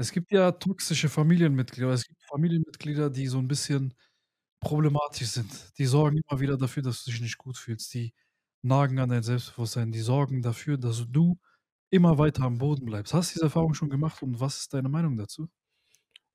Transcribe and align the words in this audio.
Es 0.00 0.12
gibt 0.12 0.30
ja 0.30 0.52
toxische 0.52 1.08
Familienmitglieder. 1.08 1.90
Es 1.90 2.06
gibt 2.06 2.22
Familienmitglieder, 2.22 3.10
die 3.10 3.26
so 3.26 3.38
'n 3.40 3.48
bisschen 3.48 3.94
problematisch 4.60 5.28
sind. 5.28 5.50
Die 5.78 5.86
sorgen 5.86 6.18
immer 6.28 6.40
wieder 6.40 6.56
dafür, 6.58 6.82
dass 6.84 7.04
du 7.04 7.10
dich 7.12 7.20
nicht 7.20 7.38
gut 7.38 7.58
fühlst. 7.58 7.94
Die 7.94 8.14
nagen 8.62 9.00
an 9.00 9.10
dein 9.10 9.24
Selbstbewusstsein. 9.24 9.92
Die 9.92 10.00
sorgen 10.00 10.42
dafür, 10.42 10.78
dass 10.78 11.06
du 11.10 11.38
immer 11.90 12.18
weiter 12.18 12.44
am 12.44 12.58
Boden 12.58 12.86
bleibst. 12.86 13.14
Hast 13.14 13.32
du 13.32 13.34
diese 13.36 13.46
Erfahrung 13.46 13.74
schon 13.74 13.90
gemacht 13.90 14.22
und 14.22 14.40
was 14.40 14.58
ist 14.60 14.74
deine 14.74 14.88
Meinung 14.90 15.16
dazu? 15.18 15.48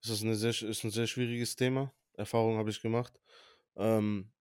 Es 0.02 0.10
ist 0.10 0.22
'ne 0.22 0.34
sehr 0.36 0.50
ist 0.50 0.84
'n 0.84 0.90
sehr 0.90 1.06
schwieriges 1.06 1.56
Thema. 1.56 1.92
Erfahrung 2.14 2.58
habe 2.58 2.70
ich 2.70 2.82
gemacht. 2.82 3.18
Ähm, 3.76 4.32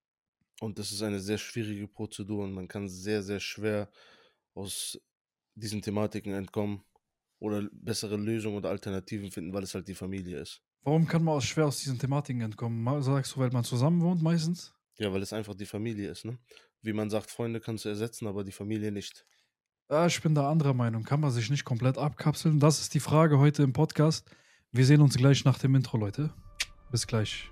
und 0.62 0.80
das 0.80 0.92
ist 0.92 1.04
eine 1.04 1.20
sehr 1.22 1.38
schwierige 1.40 1.88
Prozedur 1.88 2.44
und 2.46 2.54
man 2.54 2.68
kann 2.68 2.90
sehr, 2.90 3.24
sehr 3.24 3.40
schwer 3.42 3.92
aus 4.56 5.00
diesen 5.56 5.82
Thematiken 5.82 6.34
entkommen 6.34 6.84
oder 7.44 7.68
bessere 7.74 8.16
Lösungen 8.16 8.56
oder 8.56 8.70
Alternativen 8.70 9.30
finden, 9.30 9.54
weil 9.54 9.64
es 9.64 9.76
halt 9.76 9.88
die 9.90 9.96
Familie 9.96 10.40
ist. 10.40 10.62
Warum 10.82 11.06
kann 11.06 11.26
man 11.26 11.36
aus 11.36 11.44
schwer 11.44 11.66
aus 11.66 11.80
diesen 11.80 12.00
Thematiken 12.00 12.42
entkommen? 12.42 13.02
Sagst 13.02 13.36
du, 13.36 13.42
weil 13.42 13.50
man 13.52 13.66
zusammen 13.66 14.02
wohnt 14.02 14.22
meistens? 14.22 14.74
Ja, 14.98 15.12
weil 15.12 15.22
es 15.22 15.34
einfach 15.34 15.54
die 15.54 15.66
Familie 15.66 16.10
ist, 16.10 16.24
ne? 16.24 16.38
Wie 16.82 16.94
man 16.94 17.10
sagt, 17.10 17.30
Freunde 17.30 17.60
kannst 17.60 17.84
du 17.84 17.90
ersetzen, 17.90 18.28
aber 18.28 18.46
die 18.46 18.52
Familie 18.54 18.94
nicht. 18.94 19.26
Ah, 19.90 20.06
ich 20.06 20.22
bin 20.22 20.36
da 20.36 20.50
anderer 20.50 20.74
Meinung. 20.74 21.04
Kann 21.04 21.20
man 21.20 21.32
sich 21.32 21.50
nicht 21.50 21.66
komplett 21.66 21.98
abkapseln? 21.98 22.60
Das 22.60 22.80
ist 22.80 22.94
die 22.94 23.02
Frage 23.02 23.38
heute 23.40 23.64
im 23.64 23.74
Podcast. 23.74 24.30
Wir 24.72 24.86
sehen 24.86 25.02
uns 25.02 25.18
gleich 25.18 25.44
nach 25.44 25.60
dem 25.60 25.76
Intro, 25.76 25.98
Leute. 25.98 26.34
Bis 26.92 27.08
gleich. 27.08 27.50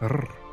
Rrr. 0.00 0.49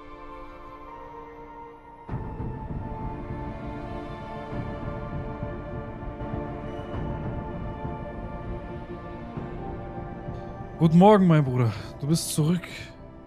Guten 10.80 11.00
Morgen, 11.00 11.26
mein 11.26 11.44
Bruder. 11.44 11.74
Du 12.00 12.08
bist 12.08 12.30
zurück 12.30 12.62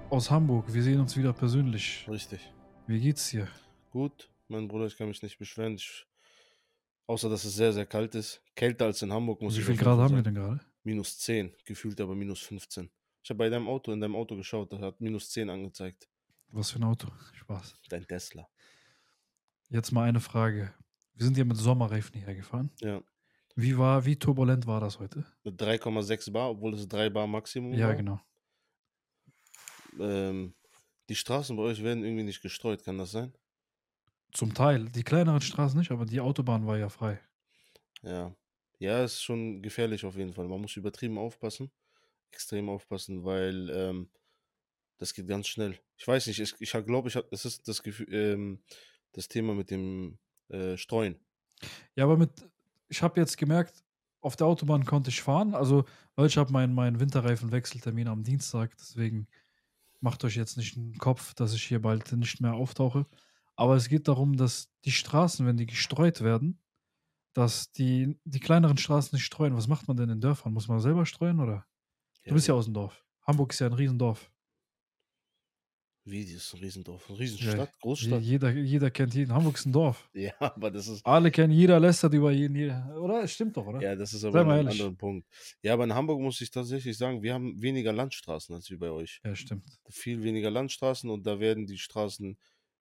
aus 0.08 0.30
Hamburg. 0.30 0.72
Wir 0.72 0.82
sehen 0.82 1.00
uns 1.00 1.16
wieder 1.16 1.32
persönlich. 1.32 2.06
Richtig. 2.08 2.52
Wie 2.86 3.00
geht's 3.00 3.30
dir? 3.30 3.48
Gut, 3.90 4.30
mein 4.48 4.68
Bruder, 4.68 4.86
ich 4.86 4.96
kann 4.96 5.08
mich 5.08 5.20
nicht 5.22 5.38
beschweren. 5.38 5.74
Ich 5.74 6.06
außer 7.06 7.28
dass 7.28 7.44
es 7.44 7.54
sehr, 7.54 7.72
sehr 7.72 7.86
kalt 7.86 8.14
ist. 8.14 8.40
Kälter 8.54 8.84
als 8.84 9.02
in 9.02 9.12
Hamburg, 9.12 9.42
muss 9.42 9.56
Wie 9.56 9.60
ich 9.60 9.64
viel 9.64 9.74
auf 9.74 9.80
jeden 9.80 9.84
Grad 9.84 9.98
haben 9.98 10.14
wir 10.16 10.22
sagen. 10.22 10.24
denn 10.24 10.34
gerade? 10.34 10.60
Minus 10.84 11.18
10, 11.18 11.52
gefühlt 11.64 12.00
aber 12.00 12.14
minus 12.14 12.40
15. 12.40 12.88
Ich 13.22 13.30
habe 13.30 13.38
bei 13.38 13.48
deinem 13.48 13.68
Auto, 13.68 13.90
in 13.92 14.00
deinem 14.00 14.14
Auto 14.14 14.36
geschaut, 14.36 14.72
das 14.72 14.80
hat 14.80 15.00
minus 15.00 15.30
10 15.30 15.50
angezeigt. 15.50 16.08
Was 16.52 16.70
für 16.70 16.78
ein 16.78 16.84
Auto? 16.84 17.08
Spaß. 17.34 17.80
Dein 17.88 18.06
Tesla. 18.06 18.48
Jetzt 19.68 19.90
mal 19.90 20.08
eine 20.08 20.20
Frage. 20.20 20.72
Wir 21.14 21.24
sind 21.24 21.36
ja 21.36 21.44
mit 21.44 21.56
Sommerreifen 21.56 22.14
hierher 22.14 22.34
gefahren. 22.36 22.70
Ja. 22.80 23.02
Wie 23.56 23.76
war, 23.76 24.04
wie 24.04 24.16
turbulent 24.16 24.66
war 24.66 24.80
das 24.80 24.98
heute? 24.98 25.24
Mit 25.44 25.60
3,6 25.60 26.30
Bar, 26.32 26.50
obwohl 26.50 26.74
es 26.74 26.86
3 26.88 27.10
Bar 27.10 27.26
Maximum 27.26 27.74
Ja, 27.74 27.88
war. 27.88 27.94
genau. 27.94 28.20
Ähm, 29.98 30.54
die 31.08 31.14
Straßen 31.14 31.56
bei 31.56 31.62
euch 31.64 31.82
werden 31.82 32.04
irgendwie 32.04 32.22
nicht 32.24 32.42
gestreut, 32.42 32.84
kann 32.84 32.98
das 32.98 33.10
sein? 33.10 33.34
Zum 34.32 34.54
Teil. 34.54 34.88
Die 34.90 35.02
kleineren 35.02 35.40
Straßen 35.40 35.78
nicht, 35.78 35.90
aber 35.90 36.06
die 36.06 36.20
Autobahn 36.20 36.66
war 36.66 36.78
ja 36.78 36.88
frei. 36.88 37.20
Ja. 38.02 38.34
Ja, 38.78 39.04
ist 39.04 39.22
schon 39.22 39.60
gefährlich 39.60 40.04
auf 40.06 40.16
jeden 40.16 40.32
Fall. 40.32 40.46
Man 40.48 40.60
muss 40.60 40.76
übertrieben 40.76 41.18
aufpassen. 41.18 41.70
Extrem 42.30 42.68
aufpassen, 42.68 43.24
weil 43.24 43.68
ähm, 43.70 44.10
das 44.98 45.12
geht 45.12 45.26
ganz 45.26 45.48
schnell. 45.48 45.78
Ich 45.96 46.06
weiß 46.06 46.28
nicht, 46.28 46.38
ich, 46.40 46.54
ich 46.60 46.70
glaube, 46.86 47.08
ich 47.08 47.16
hab, 47.16 47.30
es 47.32 47.44
ist 47.44 47.66
das 47.66 47.82
Gefühl, 47.82 48.06
ähm, 48.14 48.62
das 49.12 49.28
Thema 49.28 49.54
mit 49.54 49.70
dem 49.70 50.18
äh, 50.48 50.76
Streuen. 50.76 51.18
Ja, 51.96 52.04
aber 52.04 52.16
mit, 52.16 52.30
ich 52.90 53.02
habe 53.02 53.18
jetzt 53.20 53.38
gemerkt, 53.38 53.82
auf 54.20 54.36
der 54.36 54.46
Autobahn 54.46 54.84
konnte 54.84 55.08
ich 55.08 55.22
fahren. 55.22 55.54
Also, 55.54 55.84
Leute, 56.16 56.28
ich 56.28 56.36
habe 56.36 56.52
meinen 56.52 56.74
mein 56.74 57.00
Winterreifenwechseltermin 57.00 58.08
am 58.08 58.22
Dienstag, 58.22 58.76
deswegen 58.76 59.26
macht 60.00 60.24
euch 60.24 60.36
jetzt 60.36 60.56
nicht 60.56 60.76
einen 60.76 60.98
Kopf, 60.98 61.34
dass 61.34 61.54
ich 61.54 61.62
hier 61.62 61.80
bald 61.80 62.12
nicht 62.12 62.40
mehr 62.40 62.54
auftauche. 62.54 63.06
Aber 63.56 63.76
es 63.76 63.88
geht 63.88 64.08
darum, 64.08 64.36
dass 64.36 64.70
die 64.84 64.92
Straßen, 64.92 65.46
wenn 65.46 65.56
die 65.56 65.66
gestreut 65.66 66.22
werden, 66.22 66.58
dass 67.32 67.72
die, 67.72 68.18
die 68.24 68.40
kleineren 68.40 68.78
Straßen 68.78 69.14
nicht 69.14 69.24
streuen. 69.24 69.56
Was 69.56 69.68
macht 69.68 69.86
man 69.86 69.96
denn 69.96 70.10
in 70.10 70.20
Dörfern? 70.20 70.52
Muss 70.52 70.68
man 70.68 70.80
selber 70.80 71.06
streuen 71.06 71.40
oder? 71.40 71.66
Du 72.26 72.34
bist 72.34 72.48
ja 72.48 72.54
aus 72.54 72.64
dem 72.64 72.74
Dorf. 72.74 73.04
Hamburg 73.26 73.52
ist 73.52 73.60
ja 73.60 73.66
ein 73.66 73.72
Riesendorf. 73.72 74.30
Wie, 76.10 76.24
das 76.24 76.42
ist 76.44 76.54
ein 76.54 76.60
Riesendorf, 76.60 77.04
eine 77.08 77.16
Ja, 77.16 77.20
Riesenstadt, 77.22 77.68
je- 77.72 77.78
Großstadt. 77.80 78.22
jeder, 78.22 78.50
jeder 78.50 78.90
kennt 78.90 79.14
jeden. 79.14 79.32
Hamburg 79.32 79.56
ist 79.56 79.66
ein 79.66 79.72
Dorf. 79.72 80.08
Ja, 80.14 80.32
aber 80.38 80.70
das 80.70 80.88
ist, 80.88 81.04
Alle 81.06 81.30
kennen, 81.30 81.52
jeder 81.52 81.78
lästert 81.80 82.12
über 82.14 82.32
jeden. 82.32 82.56
Jeder. 82.56 82.94
Oder? 83.00 83.26
Stimmt 83.28 83.56
doch, 83.56 83.66
oder? 83.66 83.80
ja, 83.80 83.94
das 83.94 84.12
ist 84.12 84.24
aber 84.24 84.40
ein 84.42 84.48
ehrlich. 84.50 84.72
anderer 84.80 84.96
Punkt. 84.96 85.28
Ja, 85.62 85.74
aber 85.74 85.84
in 85.84 85.94
Hamburg 85.94 86.20
muss 86.20 86.40
ich 86.40 86.50
tatsächlich 86.50 86.96
sagen, 86.98 87.22
wir 87.22 87.32
haben 87.34 87.60
weniger 87.62 87.92
Landstraßen 87.92 88.54
als 88.54 88.70
wie 88.70 88.76
bei 88.76 88.90
euch. 88.90 89.20
Ja, 89.24 89.34
stimmt. 89.36 89.64
Viel 89.88 90.22
weniger 90.22 90.50
Landstraßen 90.50 91.08
und 91.10 91.26
da 91.26 91.38
werden 91.40 91.66
die 91.66 91.78
Straßen 91.78 92.36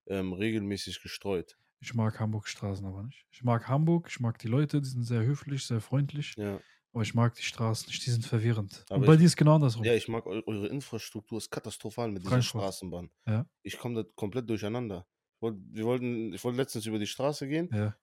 ähm, 0.08 0.34
regelmäßig 0.34 1.02
gestreut. 1.02 1.58
Ich 1.82 1.94
mag 1.94 2.20
Hamburg 2.20 2.48
Straßen 2.48 2.86
aber 2.86 3.04
nicht. 3.04 3.26
Ich 3.32 3.44
mag 3.44 3.68
Hamburg, 3.70 4.08
ich 4.10 4.20
mag 4.20 4.38
die 4.40 4.48
Leute, 4.50 4.82
die 4.82 4.90
sind 4.90 5.04
sehr 5.04 5.22
höflich, 5.24 5.64
sehr 5.66 5.80
freundlich. 5.82 6.34
Ja. 6.38 6.60
Aber 6.92 7.04
ich 7.04 7.14
mag 7.14 7.36
die 7.36 7.44
Straßen 7.44 7.88
nicht, 7.88 8.04
die 8.06 8.10
sind 8.10 8.26
verwirrend. 8.26 8.84
Aber 8.90 9.00
Und 9.02 9.06
bei 9.06 9.14
ich- 9.14 9.20
dir 9.20 9.26
ist 9.26 9.38
genau 9.38 9.56
andersrum. 9.56 9.84
Ja, 9.86 9.94
ich 9.94 10.08
mag 10.08 10.26
eu 10.26 10.42
eure 10.48 10.68
Infrastruktur, 10.68 11.38
ist 11.38 11.52
katastrophal 11.52 12.10
mit 12.12 12.24
dieser. 12.26 12.42
Straßenbahn. 12.42 13.10
Ja. 13.28 13.46
Ich 13.62 13.78
komme 13.78 14.04
da 14.04 14.10
komplett 14.16 14.50
durcheinander. 14.50 15.06
Wir 15.42 15.86
wollten, 15.86 16.34
ich 16.34 16.44
wollte 16.44 16.58
letztens 16.58 16.86
über 16.86 17.00
die 17.00 17.08
Straße 17.08 17.48
gehen 17.48 17.70
ja. 17.72 17.96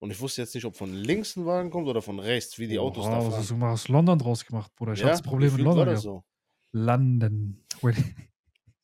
und 0.00 0.10
ich 0.10 0.20
wusste 0.20 0.42
jetzt 0.42 0.54
nicht, 0.54 0.64
ob 0.66 0.76
von 0.76 0.92
links 0.92 1.36
ein 1.36 1.46
Wagen 1.46 1.70
kommt 1.70 1.86
oder 1.88 2.02
von 2.02 2.18
rechts, 2.18 2.58
wie 2.58 2.66
die 2.66 2.78
Autos 2.78 3.04
da 3.06 3.12
Oha, 3.12 3.20
fahren. 3.22 3.32
hast 3.40 3.50
du 3.50 3.64
aus 3.64 3.88
London 3.88 4.18
draus 4.18 4.44
gemacht, 4.44 4.74
Bruder? 4.76 4.92
Ich 4.92 4.98
ja, 4.98 5.06
hatte 5.06 5.12
das 5.14 5.22
Problem 5.22 5.50
in 5.50 5.56
gefühlt 5.56 5.68
war 5.68 5.76
London 5.76 5.94
das 5.94 6.02
so. 6.02 6.24
London. 6.72 7.64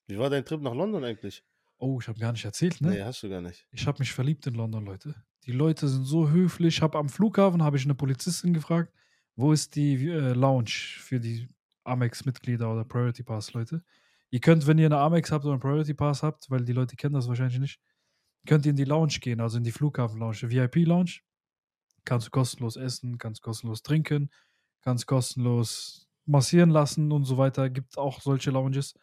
Wie 0.06 0.18
war 0.18 0.30
dein 0.30 0.44
Trip 0.44 0.60
nach 0.62 0.74
London 0.74 1.04
eigentlich? 1.04 1.44
Oh, 1.78 1.98
ich 2.00 2.08
habe 2.08 2.18
gar 2.18 2.32
nicht 2.32 2.44
erzählt, 2.44 2.80
ne? 2.80 2.90
Nee, 2.90 3.02
hast 3.02 3.22
du 3.22 3.28
gar 3.28 3.40
nicht. 3.40 3.66
Ich 3.72 3.86
habe 3.86 3.98
mich 3.98 4.12
verliebt 4.12 4.46
in 4.46 4.54
London, 4.54 4.84
Leute. 4.84 5.14
Die 5.44 5.52
Leute 5.52 5.88
sind 5.88 6.04
so 6.04 6.30
höflich. 6.30 6.76
Ich 6.76 6.82
habe 6.82 6.96
am 6.98 7.08
Flughafen 7.08 7.62
habe 7.62 7.76
ich 7.76 7.84
eine 7.84 7.94
Polizistin 7.96 8.54
gefragt, 8.54 8.92
wo 9.36 9.52
ist 9.52 9.76
die 9.76 9.94
äh, 10.08 10.32
Lounge 10.32 10.70
für 10.70 11.20
die 11.20 11.48
Amex-Mitglieder 11.84 12.72
oder 12.72 12.84
Priority 12.84 13.22
Pass, 13.22 13.52
Leute. 13.54 13.82
Ihr 14.30 14.40
könnt, 14.40 14.66
wenn 14.66 14.78
ihr 14.78 14.86
eine 14.86 14.98
Amex 14.98 15.32
habt 15.32 15.44
oder 15.44 15.52
einen 15.54 15.60
Priority 15.60 15.94
Pass 15.94 16.22
habt, 16.22 16.50
weil 16.50 16.64
die 16.64 16.72
Leute 16.72 16.96
kennen 16.96 17.14
das 17.14 17.28
wahrscheinlich 17.28 17.58
nicht, 17.58 17.80
könnt 18.46 18.66
ihr 18.66 18.70
in 18.70 18.76
die 18.76 18.84
Lounge 18.84 19.18
gehen, 19.20 19.40
also 19.40 19.58
in 19.58 19.64
die 19.64 19.72
Flughafen-Lounge, 19.72 20.50
VIP-Lounge. 20.50 21.20
Kannst 22.04 22.26
du 22.26 22.30
kostenlos 22.30 22.76
essen, 22.76 23.18
kannst 23.18 23.42
kostenlos 23.42 23.82
trinken, 23.82 24.30
kannst 24.82 25.06
kostenlos 25.06 26.08
massieren 26.26 26.70
lassen 26.70 27.12
und 27.12 27.24
so 27.24 27.38
weiter. 27.38 27.70
Gibt 27.70 27.96
auch 27.98 28.20
solche 28.20 28.50
Lounges. 28.50 28.94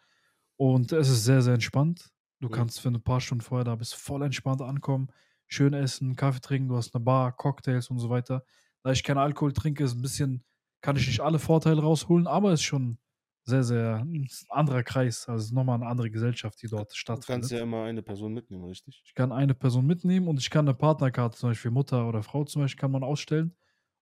Und 0.57 0.91
es 0.91 1.09
ist 1.09 1.23
sehr, 1.25 1.41
sehr 1.41 1.53
entspannt. 1.55 2.11
Du 2.41 2.49
Mhm. 2.49 2.49
kannst, 2.49 2.83
du 2.83 2.89
ein 2.89 3.01
paar 3.03 3.21
Stunden 3.21 3.43
vorher 3.43 3.63
da 3.65 3.75
bist, 3.75 3.95
voll 3.95 4.23
entspannt 4.23 4.61
ankommen, 4.61 5.09
schön 5.47 5.73
essen, 5.73 6.15
Kaffee 6.15 6.41
trinken, 6.41 6.69
du 6.69 6.77
hast 6.77 6.95
eine 6.95 7.03
Bar, 7.03 7.35
Cocktails 7.35 7.89
und 7.89 7.99
so 7.99 8.09
weiter. 8.09 8.43
Da 8.83 8.91
ich 8.91 9.03
keinen 9.03 9.17
Alkohol 9.17 9.53
trinke, 9.53 9.83
ist 9.83 9.95
ein 9.95 10.01
bisschen, 10.01 10.43
kann 10.81 10.95
ich 10.95 11.07
nicht 11.07 11.21
alle 11.21 11.39
Vorteile 11.39 11.81
rausholen, 11.81 12.27
aber 12.27 12.51
es 12.53 12.61
ist 12.61 12.65
schon 12.65 12.99
sehr, 13.45 13.63
sehr 13.63 13.97
ein 13.97 14.27
anderer 14.49 14.83
Kreis. 14.83 15.27
Also 15.27 15.39
es 15.41 15.45
ist 15.47 15.53
nochmal 15.53 15.75
eine 15.75 15.87
andere 15.87 16.11
Gesellschaft, 16.11 16.61
die 16.61 16.67
dort 16.67 16.95
Du 17.11 17.21
kannst 17.21 17.51
stattfindet. 17.51 17.51
ja 17.51 17.61
immer 17.61 17.83
eine 17.83 18.01
Person 18.01 18.33
mitnehmen, 18.33 18.65
richtig? 18.65 19.05
Ich 19.05 19.13
kann 19.15 19.31
eine 19.31 19.53
Person 19.55 19.85
mitnehmen 19.87 20.27
und 20.27 20.39
ich 20.39 20.49
kann 20.49 20.67
eine 20.67 20.75
Partnerkarte, 20.77 21.37
zum 21.37 21.49
Beispiel 21.49 21.71
Mutter 21.71 22.07
oder 22.07 22.21
Frau 22.23 22.43
zum 22.43 22.61
Beispiel, 22.61 22.79
kann 22.79 22.91
man 22.91 23.03
ausstellen. 23.03 23.55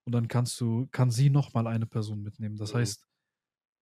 Und 0.05 0.13
dann 0.13 0.27
kannst 0.27 0.59
du, 0.61 0.87
kann 0.91 1.11
sie 1.11 1.29
nochmal 1.29 1.67
eine 1.67 1.85
Person 1.85 2.21
mitnehmen. 2.23 2.57
Das 2.57 2.73
Mhm. 2.73 2.73
heißt, 2.73 3.05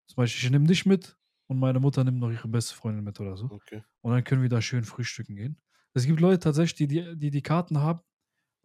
zum 0.08 0.18
Beispiel, 0.18 0.46
ich 0.46 0.52
nehme 0.52 0.68
dich 0.68 0.86
mit 0.86 1.18
und 1.48 1.60
meine 1.60 1.80
Mutter 1.80 2.04
nimmt 2.04 2.20
noch 2.20 2.32
ihre 2.32 2.48
beste 2.50 2.76
Freundin 2.76 3.04
mit 3.06 3.20
oder 3.20 3.38
so. 3.38 3.52
Okay. 3.52 3.84
Und 4.02 4.14
dann 4.14 4.24
können 4.24 4.42
wir 4.44 4.50
da 4.50 4.62
schön 4.62 4.84
frühstücken 4.86 5.36
gehen. 5.36 5.62
Es 5.94 6.06
gibt 6.06 6.22
Leute 6.22 6.40
tatsächlich, 6.40 6.76
die 6.76 6.88
die, 6.88 7.18
die, 7.18 7.32
die 7.32 7.42
Karten 7.44 7.80
haben 7.80 8.02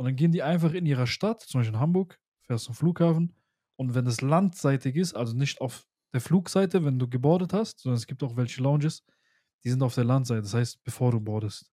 und 0.01 0.07
dann 0.07 0.17
gehen 0.17 0.33
die 0.33 0.43
einfach 0.43 0.73
in 0.73 0.87
ihrer 0.87 1.07
Stadt, 1.07 1.43
zum 1.43 1.61
Beispiel 1.61 1.75
in 1.75 1.81
Hamburg, 1.81 2.19
fährst 2.41 2.65
zum 2.65 2.75
Flughafen 2.75 3.35
und 3.77 3.95
wenn 3.95 4.07
es 4.07 4.23
landseitig 4.23 4.97
ist, 4.97 5.13
also 5.13 5.37
nicht 5.37 5.61
auf 5.61 5.87
der 6.15 6.23
Flugseite, 6.23 6.87
wenn 6.87 6.99
du 6.99 7.07
gebordet 7.07 7.53
hast, 7.53 7.81
sondern 7.81 7.99
es 7.99 8.07
gibt 8.07 8.23
auch 8.23 8.35
welche 8.35 8.63
Lounges, 8.63 9.05
die 9.63 9.69
sind 9.69 9.83
auf 9.83 9.95
der 9.95 10.05
Landseite. 10.05 10.41
Das 10.41 10.55
heißt, 10.55 10.83
bevor 10.85 11.11
du 11.11 11.21
boardest, 11.21 11.71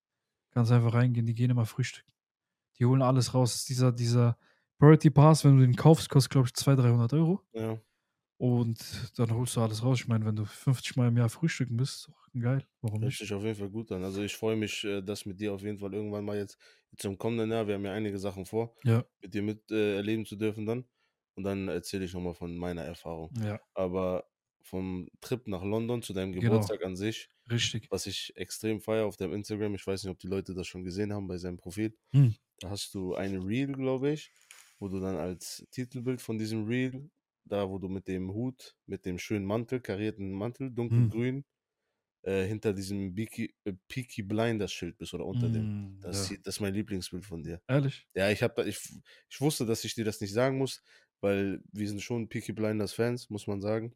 kannst 0.52 0.74
einfach 0.74 0.94
reingehen, 0.94 1.26
die 1.26 1.36
gehen 1.36 1.52
immer 1.52 1.66
frühstücken. 1.66 2.12
Die 2.78 2.86
holen 2.86 3.02
alles 3.02 3.34
raus. 3.34 3.64
Dieser, 3.64 3.94
dieser 3.94 4.38
Priority 4.78 5.10
Pass, 5.10 5.46
wenn 5.46 5.58
du 5.58 5.66
den 5.66 5.78
kaufst, 5.78 6.10
kostet, 6.10 6.32
glaube 6.34 6.48
ich, 6.48 6.54
200, 6.54 6.86
300 6.86 7.14
Euro. 7.14 7.46
Ja. 7.54 7.80
Und 8.38 9.14
dann 9.18 9.32
holst 9.34 9.56
du 9.56 9.62
alles 9.62 9.84
raus. 9.84 10.00
Ich 10.02 10.08
meine, 10.08 10.26
wenn 10.26 10.36
du 10.36 10.46
50 10.46 10.96
Mal 10.96 11.08
im 11.10 11.18
Jahr 11.18 11.30
frühstücken 11.30 11.78
bist, 11.78 11.96
ist 11.96 12.08
doch 12.10 12.42
geil. 12.42 12.68
Warum 12.82 13.04
nicht? 13.04 13.20
sich 13.20 13.34
auf 13.34 13.44
jeden 13.44 13.56
Fall 13.56 13.70
gut 13.70 13.92
an. 13.92 14.04
Also 14.04 14.22
ich 14.22 14.36
freue 14.36 14.56
mich, 14.56 14.84
äh, 14.84 15.02
das 15.02 15.26
mit 15.26 15.40
dir 15.40 15.54
auf 15.54 15.62
jeden 15.62 15.80
Fall 15.80 15.94
irgendwann 15.94 16.26
mal 16.26 16.38
jetzt 16.38 16.58
zum 16.98 17.18
kommenden 17.18 17.52
Jahr. 17.52 17.68
Wir 17.68 17.76
haben 17.76 17.86
ja 17.86 17.94
einige 17.94 18.20
Sachen 18.20 18.46
vor, 18.46 18.76
Ja, 18.84 19.04
mit 19.22 19.34
dir 19.34 19.42
mit 19.42 19.72
äh, 19.72 19.96
erleben 19.98 20.26
zu 20.26 20.36
dürfen 20.36 20.66
dann. 20.66 20.86
Und 21.36 21.44
dann 21.44 21.68
erzähle 21.68 22.06
ich 22.06 22.14
nochmal 22.14 22.34
von 22.34 22.56
meiner 22.58 22.84
Erfahrung. 22.84 23.32
ja, 23.32 23.60
Aber 23.74 24.26
vom 24.62 25.10
Trip 25.22 25.48
nach 25.48 25.64
London 25.64 26.02
zu 26.02 26.14
deinem 26.14 26.34
Genau. 26.40 26.72
Geburtstag 26.72 26.84
an 26.84 26.96
sich, 26.96 27.30
richtig. 27.50 27.90
was 27.90 28.06
ich 28.08 28.34
extrem 28.38 28.82
feiere 28.82 29.06
auf 29.06 29.18
deinem 29.18 29.34
Instagram, 29.34 29.76
ich 29.76 29.86
weiß 29.88 30.04
nicht, 30.04 30.12
ob 30.12 30.20
die 30.20 30.28
Leute 30.28 30.54
das 30.56 30.68
schon 30.68 30.84
gesehen 30.84 31.14
haben 31.14 31.28
bei 31.28 31.38
seinem 31.38 31.58
Profil, 31.58 31.98
Hm. 32.14 32.30
da 32.60 32.70
hast 32.70 32.94
du 32.96 33.16
eine 33.16 33.46
Reel, 33.46 33.72
glaube 33.74 34.12
ich, 34.12 34.32
wo 34.80 34.88
du 34.90 35.00
dann 35.00 35.16
als 35.18 35.66
Titelbild 35.72 36.22
von 36.22 36.38
diesem 36.38 36.66
Reel 36.68 37.10
da, 37.52 37.70
wo 37.70 37.80
du 37.80 37.90
mit 37.90 38.08
dem 38.08 38.34
Hut, 38.34 38.78
mit 38.86 39.06
dem 39.06 39.20
schönen 39.20 39.46
Mantel, 39.46 39.80
karierten 39.82 40.32
Mantel, 40.34 40.72
Hm. 40.90 41.10
dunkelgrün, 41.12 41.46
äh, 42.24 42.46
hinter 42.46 42.74
diesem 42.74 43.16
Peaky, 43.16 43.56
äh, 43.66 43.74
Peaky 43.88 44.24
Blinders 44.24 44.72
Schild 44.74 44.98
bist 44.98 45.14
oder 45.14 45.26
unter 45.26 45.50
dem. 45.50 45.72
Mm, 45.82 46.00
Das, 46.02 46.28
ja. 46.28 46.38
das 46.44 46.56
ist 46.58 46.60
mein 46.62 46.74
Lieblingsbild 46.74 47.26
von 47.26 47.44
dir. 47.44 47.62
Ehrlich? 47.68 48.08
Ja, 48.16 48.30
ich, 48.32 48.44
hab, 48.44 48.60
ich, 48.60 48.80
ich 49.30 49.42
wusste, 49.42 49.66
dass 49.66 49.84
ich 49.86 49.96
dir 49.96 50.06
das 50.06 50.22
nicht 50.22 50.34
sagen 50.34 50.58
muss, 50.60 50.84
weil 51.22 51.62
wir 51.72 51.88
sind 51.88 52.02
schon 52.02 52.30
Peaky 52.30 52.54
Blinders 52.54 52.94
Fans, 52.94 53.30
muss 53.30 53.48
man 53.48 53.62
sagen. 53.62 53.96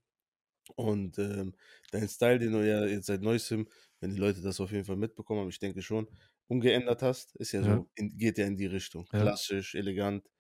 Und 0.76 1.18
ähm, 1.20 1.56
dein 1.92 2.08
Style, 2.10 2.40
den 2.40 2.54
du 2.54 2.66
ja 2.68 2.86
jetzt 2.86 3.08
seit 3.08 3.22
neuestem, 3.22 3.68
wenn 4.00 4.12
die 4.12 4.18
Leute 4.18 4.42
das 4.42 4.60
auf 4.60 4.72
jeden 4.72 4.86
Fall 4.86 4.96
mitbekommen 4.98 5.42
haben, 5.42 5.50
ich 5.50 5.60
denke 5.60 5.82
schon, 5.82 6.08
umgeändert 6.48 7.02
hast, 7.02 7.36
ist 7.38 7.52
ja, 7.54 7.64
Ja. 7.64 7.82
so, 7.82 7.90
in, 7.96 8.18
geht 8.18 8.38
ja 8.38 8.46
in 8.48 8.58
die 8.58 8.68
Richtung. 8.68 9.08
Ja. 9.12 9.32
Klassisch, 9.32 9.76
elegant. 9.76 10.31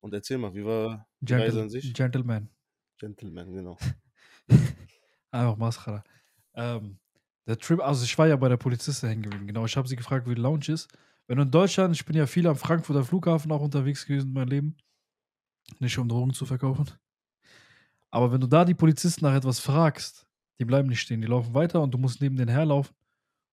Und 0.00 0.14
erzähl 0.14 0.38
mal, 0.38 0.54
wie 0.54 0.64
war 0.64 1.06
die 1.20 1.32
Reise 1.32 1.44
Gentle, 1.44 1.62
an 1.62 1.70
sich? 1.70 1.94
Gentleman. 1.94 2.48
Gentleman, 2.98 3.52
genau. 3.52 3.78
Einfach 5.30 5.56
Mascara. 5.56 6.04
Ähm, 6.54 6.98
der 7.46 7.58
Trip, 7.58 7.80
also 7.80 8.04
ich 8.04 8.16
war 8.18 8.26
ja 8.26 8.36
bei 8.36 8.48
der 8.48 8.56
Polizistin 8.56 9.08
hängen 9.08 9.22
geblieben, 9.22 9.46
genau. 9.46 9.64
Ich 9.64 9.76
habe 9.76 9.88
sie 9.88 9.96
gefragt, 9.96 10.28
wie 10.28 10.34
die 10.34 10.40
Lounge 10.40 10.68
ist. 10.68 10.88
Wenn 11.26 11.36
du 11.36 11.42
in 11.42 11.50
Deutschland, 11.50 11.94
ich 11.94 12.04
bin 12.04 12.16
ja 12.16 12.26
viel 12.26 12.46
am 12.46 12.56
Frankfurter 12.56 13.04
Flughafen 13.04 13.52
auch 13.52 13.60
unterwegs 13.60 14.06
gewesen 14.06 14.28
in 14.28 14.32
meinem 14.34 14.48
Leben. 14.48 14.76
Nicht 15.78 15.98
um 15.98 16.08
Drogen 16.08 16.32
zu 16.32 16.46
verkaufen. 16.46 16.90
Aber 18.10 18.32
wenn 18.32 18.40
du 18.40 18.46
da 18.46 18.64
die 18.64 18.74
Polizisten 18.74 19.24
nach 19.24 19.34
etwas 19.34 19.60
fragst, 19.60 20.26
die 20.58 20.64
bleiben 20.64 20.88
nicht 20.88 21.00
stehen, 21.00 21.20
die 21.20 21.26
laufen 21.26 21.54
weiter 21.54 21.82
und 21.82 21.92
du 21.92 21.98
musst 21.98 22.20
neben 22.20 22.36
denen 22.36 22.50
herlaufen 22.50 22.94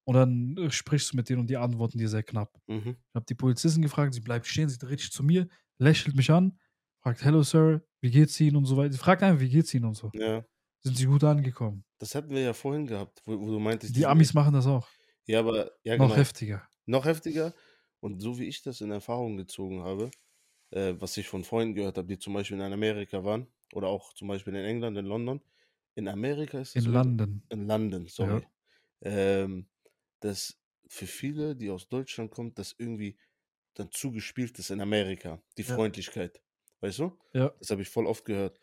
und 0.05 0.15
dann 0.15 0.57
äh, 0.57 0.71
sprichst 0.71 1.11
du 1.11 1.17
mit 1.17 1.29
denen 1.29 1.41
und 1.41 1.49
die 1.49 1.57
antworten 1.57 1.97
dir 1.97 2.07
sehr 2.07 2.23
knapp. 2.23 2.57
Mhm. 2.67 2.95
Ich 2.97 3.15
habe 3.15 3.25
die 3.25 3.35
Polizistin 3.35 3.81
gefragt, 3.81 4.13
sie 4.13 4.21
bleibt 4.21 4.47
stehen, 4.47 4.69
sie 4.69 4.77
dreht 4.77 4.99
sich 4.99 5.11
zu 5.11 5.23
mir, 5.23 5.47
lächelt 5.77 6.15
mich 6.15 6.31
an, 6.31 6.59
fragt, 7.01 7.23
hello 7.23 7.43
Sir, 7.43 7.81
wie 8.01 8.11
geht's 8.11 8.39
Ihnen 8.39 8.55
und 8.57 8.65
so 8.65 8.77
weiter. 8.77 8.91
Sie 8.93 8.97
fragt 8.99 9.23
einfach, 9.23 9.41
wie 9.41 9.49
geht's 9.49 9.73
Ihnen 9.73 9.85
und 9.85 9.95
so. 9.95 10.11
Ja, 10.13 10.43
Sind 10.83 10.97
Sie 10.97 11.05
gut 11.05 11.23
angekommen? 11.23 11.83
das 11.99 12.13
hatten 12.15 12.29
wir 12.29 12.41
ja 12.41 12.53
vorhin 12.53 12.85
gehabt, 12.87 13.21
wo, 13.25 13.39
wo 13.39 13.51
du 13.51 13.59
meintest. 13.59 13.95
Die 13.95 14.05
Amis 14.05 14.33
machen 14.33 14.53
das 14.53 14.67
auch. 14.67 14.87
Ja, 15.27 15.39
aber 15.39 15.71
ja, 15.83 15.97
Noch 15.97 16.07
genau. 16.07 16.15
heftiger. 16.15 16.67
noch 16.85 17.05
heftiger. 17.05 17.53
Und 17.99 18.21
so 18.21 18.37
wie 18.37 18.45
ich 18.45 18.61
das 18.61 18.81
in 18.81 18.91
Erfahrung 18.91 19.37
gezogen 19.37 19.81
habe, 19.83 20.11
äh, 20.71 20.93
was 20.99 21.17
ich 21.17 21.27
von 21.27 21.43
Freunden 21.43 21.73
gehört 21.73 21.97
habe, 21.97 22.07
die 22.07 22.19
zum 22.19 22.33
Beispiel 22.33 22.57
in 22.59 22.73
Amerika 22.73 23.23
waren 23.23 23.47
oder 23.73 23.87
auch 23.87 24.13
zum 24.13 24.27
Beispiel 24.27 24.53
in 24.55 24.65
England, 24.65 24.97
in 24.97 25.05
London. 25.05 25.41
In 25.95 26.07
Amerika 26.07 26.59
ist 26.59 26.75
es 26.75 26.85
In 26.85 26.91
London. 26.91 27.43
In 27.49 27.67
London, 27.67 28.07
sorry. 28.07 28.43
Ähm, 29.01 29.67
dass 30.19 30.59
für 30.87 31.07
viele, 31.07 31.55
die 31.55 31.69
aus 31.71 31.87
Deutschland 31.89 32.31
kommen, 32.31 32.53
das 32.53 32.75
irgendwie 32.77 33.17
dann 33.75 33.91
zugespielt 33.91 34.57
ist 34.59 34.71
in 34.71 34.81
Amerika. 34.81 35.39
Die 35.57 35.61
Ja. 35.63 35.75
Freundlichkeit. 35.75 36.41
Weißt 36.81 36.99
du? 36.99 37.17
Ja. 37.33 37.51
Das 37.59 37.69
habe 37.69 37.81
ich 37.81 37.89
voll 37.89 38.05
oft 38.05 38.25
gehört. 38.25 38.59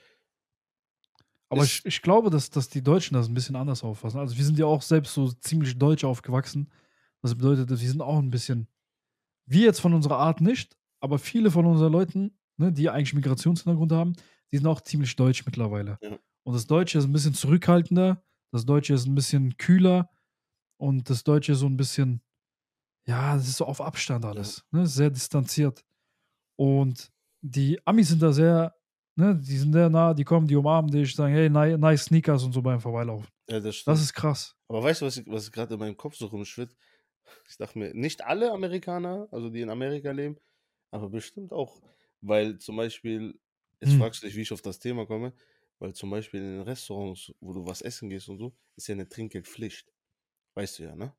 Aber 1.49 1.63
Ist- 1.63 1.81
ich, 1.81 1.87
ich 1.87 2.03
glaube, 2.03 2.31
dass, 2.31 2.51
dass 2.51 2.69
die 2.69 2.83
Deutschen 2.83 3.15
das 3.15 3.29
ein 3.29 3.35
bisschen 3.35 3.57
anders 3.57 3.83
auffassen. 3.85 4.19
Also 4.19 4.37
wir 4.37 4.45
sind 4.45 4.59
ja 4.59 4.67
auch 4.67 4.83
selbst 4.83 5.15
so 5.15 5.31
ziemlich 5.33 5.79
deutsch 5.79 6.05
aufgewachsen. 6.05 6.71
Das 7.21 7.35
bedeutet, 7.35 7.69
wir 7.71 7.77
sind 7.77 8.01
auch 8.01 8.19
ein 8.19 8.31
bisschen, 8.31 8.69
wir 9.47 9.63
jetzt 9.67 9.81
von 9.81 9.95
unserer 9.95 10.17
Art 10.19 10.41
nicht, 10.41 10.77
aber 11.01 11.19
viele 11.19 11.51
von 11.51 11.67
unseren 11.67 11.93
Leuten, 11.93 12.39
ne, 12.57 12.73
die 12.73 12.89
eigentlich 12.89 13.15
Migrationshintergrund 13.15 13.93
haben, 13.93 14.15
die 14.51 14.57
sind 14.57 14.67
auch 14.67 14.81
ziemlich 14.81 15.15
deutsch 15.15 15.45
mittlerweile. 15.47 15.99
Ja. 16.03 16.19
Und 16.45 16.55
das 16.55 16.67
Deutsche 16.67 16.99
ist 16.99 17.05
ein 17.05 17.13
bisschen 17.13 17.35
zurückhaltender, 17.35 18.25
das 18.51 18.65
Deutsche 18.67 18.95
ist 18.95 19.07
ein 19.07 19.15
bisschen 19.15 19.57
kühler 19.57 20.11
und 20.79 21.09
das 21.11 21.23
Deutsche 21.23 21.55
so 21.55 21.67
ein 21.67 21.77
bisschen, 21.77 22.23
ja, 23.07 23.35
das 23.37 23.49
ist 23.49 23.57
so 23.57 23.67
auf 23.67 23.81
Abstand 23.81 24.25
alles, 24.25 24.65
ne, 24.71 24.87
sehr 24.87 25.11
distanziert. 25.11 25.85
Und 26.57 27.11
die 27.43 27.81
Amis 27.87 28.11
sind 28.11 28.23
da 28.23 28.33
sehr, 28.33 28.75
ne, 29.17 29.37
die 29.37 29.57
sind 29.59 29.73
sehr 29.73 29.91
nah, 29.91 30.15
die 30.15 30.25
kommen, 30.25 30.47
die 30.49 30.57
umarmen 30.57 30.91
dich, 30.91 31.15
sagen, 31.15 31.35
hey, 31.35 31.51
ni- 31.51 31.79
nice 31.79 32.07
Sneakers 32.07 32.45
und 32.45 32.53
so 32.53 32.63
beim 32.63 32.81
Vorbeilaufen. 32.81 33.29
Ja, 33.49 33.61
das. 33.61 33.85
Das 33.87 34.01
ist 34.03 34.15
krass. 34.15 34.57
Aber 34.69 34.83
weißt 34.83 35.03
du, 35.03 35.07
was, 35.07 35.27
was 35.27 35.53
gerade 35.53 35.75
in 35.75 35.81
meinem 35.81 35.97
Kopf 35.97 36.17
so 36.17 36.27
rumschwirrt? 36.27 36.77
Ich 37.49 37.57
dachte 37.59 37.79
mir, 37.79 37.95
nicht 37.95 38.25
alle 38.25 38.53
Amerikaner, 38.53 39.29
also 39.33 39.51
die 39.51 39.63
in 39.63 39.71
Amerika 39.71 40.13
leben, 40.13 40.39
aber 40.91 41.11
bestimmt 41.11 41.53
auch. 41.53 41.83
Weil 42.21 42.59
zum 42.59 42.77
Beispiel, 42.77 43.41
jetzt 43.81 43.95
Hm. 43.95 44.03
fragst 44.03 44.23
du 44.23 44.27
dich, 44.27 44.37
wie 44.37 44.43
ich 44.43 44.53
auf 44.53 44.63
das 44.63 44.79
Thema 44.81 45.07
komme, 45.07 45.35
weil 45.79 45.95
zum 45.95 46.11
Beispiel 46.11 46.41
in 46.41 46.47
den 46.59 46.63
Restaurants, 46.63 47.33
wo 47.41 47.53
du 47.55 47.67
was 47.67 47.83
essen 47.83 48.11
gehst 48.11 48.29
und 48.29 48.39
so, 48.39 48.57
ist 48.77 48.89
ja 48.89 48.95
eine 48.95 49.09
Trinkgeldpflicht. 49.09 49.93
Weißt 50.55 50.79
du 50.81 50.85
ja, 50.85 50.97
ne? 50.97 51.15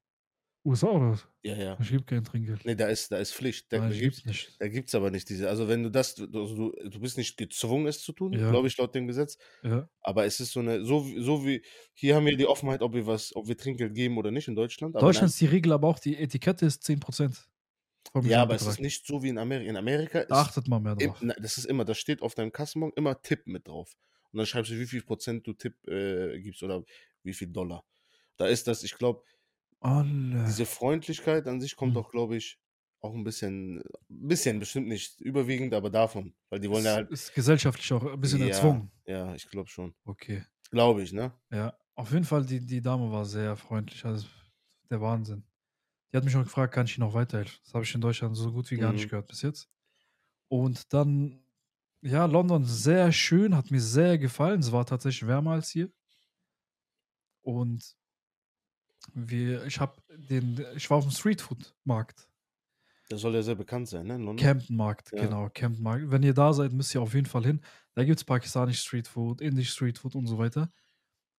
USA 0.65 0.87
oder 0.91 1.11
was? 1.11 1.27
Ja, 1.43 1.55
ja. 1.55 1.77
Ich 1.81 1.89
gebe 1.89 2.03
kein 2.03 2.23
Trinkgeld. 2.23 2.63
Nee, 2.63 2.75
da 2.75 2.87
ist, 2.87 3.11
da 3.11 3.17
ist 3.17 3.33
Pflicht. 3.33 3.71
Da, 3.71 3.79
Nein, 3.79 3.89
da 3.89 3.95
ich 3.95 4.01
gibt's, 4.01 4.23
gibt's 4.23 4.27
nicht. 4.47 4.61
da 4.61 4.67
gibt's 4.69 4.95
aber 4.95 5.11
nicht 5.11 5.27
diese. 5.29 5.49
Also 5.49 5.67
wenn 5.67 5.83
du 5.83 5.89
das, 5.91 6.15
du, 6.15 6.23
also 6.25 6.55
du, 6.55 6.89
du 6.89 6.99
bist 7.01 7.17
nicht 7.17 7.35
gezwungen, 7.35 7.85
es 7.87 8.01
zu 8.01 8.13
tun, 8.13 8.31
Ja. 8.33 8.49
glaube 8.49 8.67
ich, 8.67 8.77
laut 8.77 8.95
dem 8.95 9.05
Gesetz. 9.07 9.37
Ja. 9.61 9.89
Aber 10.01 10.23
es 10.25 10.39
ist 10.39 10.53
so 10.53 10.61
eine, 10.61 10.85
so, 10.85 11.05
wie- 11.05 11.21
so 11.21 11.45
wie, 11.45 11.61
hier 11.93 12.15
haben 12.15 12.25
wir 12.25 12.37
die 12.37 12.45
Offenheit, 12.47 12.81
ob 12.81 12.93
wir 12.93 13.05
was, 13.05 13.35
ob 13.35 13.47
wir 13.47 13.57
Trinkgeld 13.57 13.93
geben 13.93 14.17
oder 14.17 14.31
nicht 14.31 14.47
in 14.47 14.55
Deutschland. 14.55 14.95
Aber 14.95 15.01
in 15.01 15.07
Deutschland 15.07 15.29
ist 15.31 15.41
die 15.41 15.47
Regel, 15.47 15.73
aber 15.73 15.87
auch 15.89 15.99
die 15.99 16.15
Etikette 16.17 16.65
ist 16.65 16.83
10%. 16.83 17.49
vom 18.11 18.25
Ja, 18.25 18.41
aber 18.43 18.55
es 18.55 18.61
ist 18.61 18.67
Gesamtbetrag. 18.67 18.83
nicht 18.83 19.05
so 19.07 19.23
wie 19.23 19.29
in 19.29 19.37
Amerika. 19.37 19.69
In 19.69 19.77
Amerika 19.77 20.19
ist 20.19 20.31
Da 20.31 20.35
achtet 20.41 20.67
man 20.69 20.81
mehr 20.83 20.95
im, 20.99 21.09
drauf. 21.09 21.17
na, 21.21 21.33
das 21.41 21.57
ist 21.57 21.65
immer, 21.65 21.83
das 21.85 21.97
steht 21.97 22.21
auf 22.21 22.35
deinem 22.35 22.51
Kassenbon 22.53 22.91
immer 22.95 23.21
Tipp 23.21 23.47
mit 23.47 23.67
drauf. 23.67 23.95
Und 24.31 24.37
dann 24.37 24.45
schreibst 24.45 24.71
du, 24.71 24.79
wie 24.79 24.85
viel 24.87 25.03
Prozent 25.03 25.45
du 25.45 25.53
Tipp 25.53 25.75
äh, 25.87 26.39
gibst 26.39 26.63
oder 26.63 26.83
wie 27.23 27.33
viel 27.33 27.47
Dollar. 27.49 27.83
Da 28.37 28.47
ist 28.47 28.67
das, 28.67 28.83
ich 28.83 28.95
glaube, 28.97 29.23
Alle. 29.83 30.43
diese 30.47 30.65
Freundlichkeit 30.65 31.47
an 31.47 31.61
sich 31.61 31.75
kommt 31.75 31.95
Hm. 31.95 31.97
auch, 31.97 32.11
glaube 32.11 32.35
ich, 32.37 32.59
auch 33.01 33.13
ein 33.13 33.23
bisschen, 33.23 33.79
ein 33.81 34.27
bisschen, 34.27 34.59
bestimmt 34.59 34.87
nicht 34.87 35.21
überwiegend, 35.21 35.73
aber 35.73 35.89
davon. 35.89 36.35
Weil 36.49 36.59
die 36.59 36.69
wollen 36.69 36.85
ja 36.85 36.93
ist, 36.93 36.95
halt. 36.95 37.09
ist 37.09 37.33
gesellschaftlich 37.33 37.91
auch 37.93 38.03
ein 38.05 38.19
bisschen 38.21 38.41
ja, 38.41 38.41
erzwungen. 38.41 38.91
Ja, 39.05 39.33
ich 39.35 39.49
glaube 39.49 39.69
schon. 39.69 39.95
Okay. 40.05 40.43
Glaube 40.71 41.03
ich, 41.03 41.13
ne? 41.13 41.33
Ja, 41.51 41.77
auf 41.95 42.11
jeden 42.11 42.25
Fall, 42.25 42.45
die, 42.45 42.65
die 42.65 42.81
Dame 42.81 43.11
war 43.11 43.25
sehr 43.25 43.55
freundlich. 43.55 44.05
Also 44.05 44.27
der 44.89 45.01
Wahnsinn. 45.01 45.45
Die 46.13 46.17
hat 46.17 46.25
mich 46.25 46.35
auch 46.35 46.43
gefragt, 46.43 46.73
kann 46.73 46.87
ich 46.87 46.97
Ihnen 46.97 47.07
noch 47.07 47.15
weiterhelfen? 47.15 47.59
Das 47.65 47.73
habe 47.75 47.85
ich 47.85 47.95
in 47.95 48.01
Deutschland 48.01 48.37
so 48.37 48.51
gut 48.53 48.71
wie 48.71 48.77
gar 48.77 48.93
nicht 48.93 49.07
Mhm. 49.07 49.09
gehört 49.09 49.27
bis 49.27 49.43
jetzt. 49.43 49.69
Und 50.49 50.93
dann, 50.93 51.45
ja, 52.01 52.25
London 52.25 52.65
sehr 52.65 53.11
schön, 53.13 53.55
hat 53.55 53.71
mir 53.71 53.81
sehr 53.81 54.17
gefallen. 54.19 54.61
Es 54.61 54.71
war 54.71 54.85
tatsächlich 54.85 55.27
wärmer 55.27 55.53
als 55.53 55.69
hier. 55.71 55.91
Und 57.41 57.95
wir, 59.13 59.65
ich 59.65 59.79
habe 59.79 60.01
den, 60.29 60.65
ich 60.75 60.89
war 60.89 60.97
auf 60.97 61.03
dem 61.05 61.11
Streetfood-Markt. 61.11 62.27
Das 63.09 63.21
soll 63.21 63.35
ja 63.35 63.41
sehr 63.43 63.55
bekannt 63.55 63.89
sein, 63.89 64.07
ne? 64.07 64.15
In 64.15 64.21
London. 64.25 64.37
Camden-Markt, 64.37 65.11
Ja. 65.11 65.25
genau, 65.25 65.49
Camden-Markt. 65.53 66.09
Wenn 66.09 66.23
ihr 66.23 66.33
da 66.33 66.53
seid, 66.53 66.71
müsst 66.71 66.95
ihr 66.95 67.01
auf 67.01 67.13
jeden 67.13 67.25
Fall 67.27 67.43
hin. 67.45 67.61
Da 67.95 68.03
gibt 68.03 68.17
es 68.19 68.23
pakistanisch 68.23 68.79
Streetfood, 68.79 69.41
indisch 69.41 69.71
Streetfood 69.71 70.15
und 70.15 70.25
so 70.27 70.37
weiter. 70.37 70.71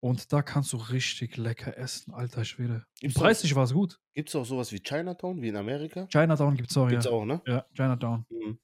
Und 0.01 0.33
da 0.33 0.43
kannst 0.43 0.73
du 0.75 0.77
richtig 0.77 1.39
lecker 1.39 1.79
essen, 1.79 2.13
alter 2.13 2.45
Schwede. 2.45 2.85
Gibt's 3.01 3.17
Preislich 3.19 3.55
war 3.55 3.65
es 3.65 3.73
gut. 3.73 3.99
Gibt 4.13 4.29
es 4.29 4.35
auch 4.37 4.45
sowas 4.45 4.71
wie 4.71 4.81
Chinatown, 4.81 5.41
wie 5.41 5.49
in 5.49 5.57
Amerika? 5.57 6.07
Chinatown 6.09 6.57
gibt 6.57 6.71
es 6.71 6.77
auch, 6.77 6.89
Gibt's 6.89 7.07
ja. 7.07 7.11
auch, 7.11 7.25
ne? 7.25 7.41
Ja, 7.47 7.65
Chinatown. 7.75 8.27
Mhm. 8.29 8.59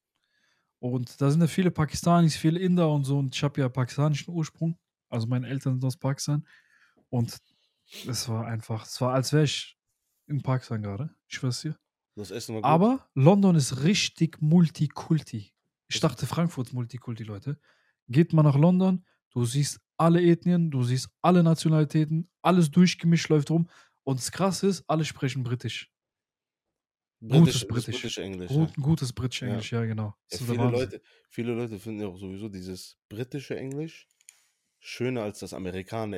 Und 0.79 1.21
da 1.21 1.31
sind 1.31 1.41
ja 1.41 1.47
viele 1.47 1.71
Pakistanis, 1.71 2.37
viele 2.37 2.59
Inder 2.61 2.91
und 2.91 3.05
so. 3.05 3.19
Und 3.19 3.35
ich 3.35 3.43
habe 3.43 3.61
ja 3.61 3.69
pakistanischen 3.71 4.33
Ursprung. 4.35 4.79
Also 5.09 5.27
meine 5.27 5.49
Eltern 5.49 5.75
sind 5.75 5.85
aus 5.85 5.97
Pakistan. 5.97 6.47
Und 7.09 7.39
es 8.07 8.29
war 8.29 8.47
einfach, 8.47 8.87
es 8.87 9.01
war, 9.01 9.15
als 9.15 9.33
wäre 9.33 9.45
ich 9.45 9.79
in 10.27 10.43
Pakistan 10.43 10.83
gerade. 10.83 11.15
Ich 11.29 11.37
schwör's 11.37 11.63
dir. 11.63 11.77
Das 12.17 12.31
Essen 12.31 12.55
war 12.55 12.63
gut. 12.63 12.69
Aber 12.69 13.09
London 13.15 13.57
ist 13.57 13.83
richtig 13.83 14.41
Multikulti. 14.43 15.53
Ich 15.89 16.01
dachte, 16.01 16.27
Frankfurt 16.27 16.69
ist 16.69 16.73
Multikulti, 16.75 17.25
Leute. 17.25 17.59
Geht 18.09 18.33
mal 18.33 18.43
nach 18.43 18.57
London, 18.57 19.05
du 19.33 19.45
siehst 19.45 19.81
alle 19.97 20.23
Ethnien, 20.23 20.71
du 20.71 20.83
siehst 20.83 21.09
alle 21.23 21.43
Nationalitäten, 21.43 22.31
alles 22.43 22.71
durchgemischt 22.71 23.29
läuft 23.29 23.51
rum. 23.51 23.69
Und 24.05 24.19
das 24.19 24.33
Krasse 24.33 24.69
ist, 24.69 24.85
alle 24.89 25.05
sprechen 25.05 25.43
Britisch. 25.45 25.91
Britisch, 27.21 27.65
gutes 27.65 27.67
Britisch. 27.67 28.01
Britisch 28.01 28.19
Englisch. 28.19 28.49
Gut, 28.49 28.71
Ja. 28.77 28.83
gutes 28.83 29.13
britisch 29.13 29.43
Ja. 29.43 29.49
Englisch, 29.49 29.73
ja, 29.73 29.85
genau. 29.85 30.15
Ja, 30.33 30.39
ist 30.39 30.41
der 30.41 30.47
viele. 30.47 30.69
Leute, 30.71 31.03
viele 31.29 31.55
Leute 31.55 31.79
finden 31.79 32.01
ja 32.01 32.07
auch 32.09 32.17
sowieso 32.17 32.49
dieses 32.49 32.99
britische 33.09 33.57
Englisch 33.59 34.09
schöner 34.81 35.23
als 35.23 35.39
das 35.39 35.53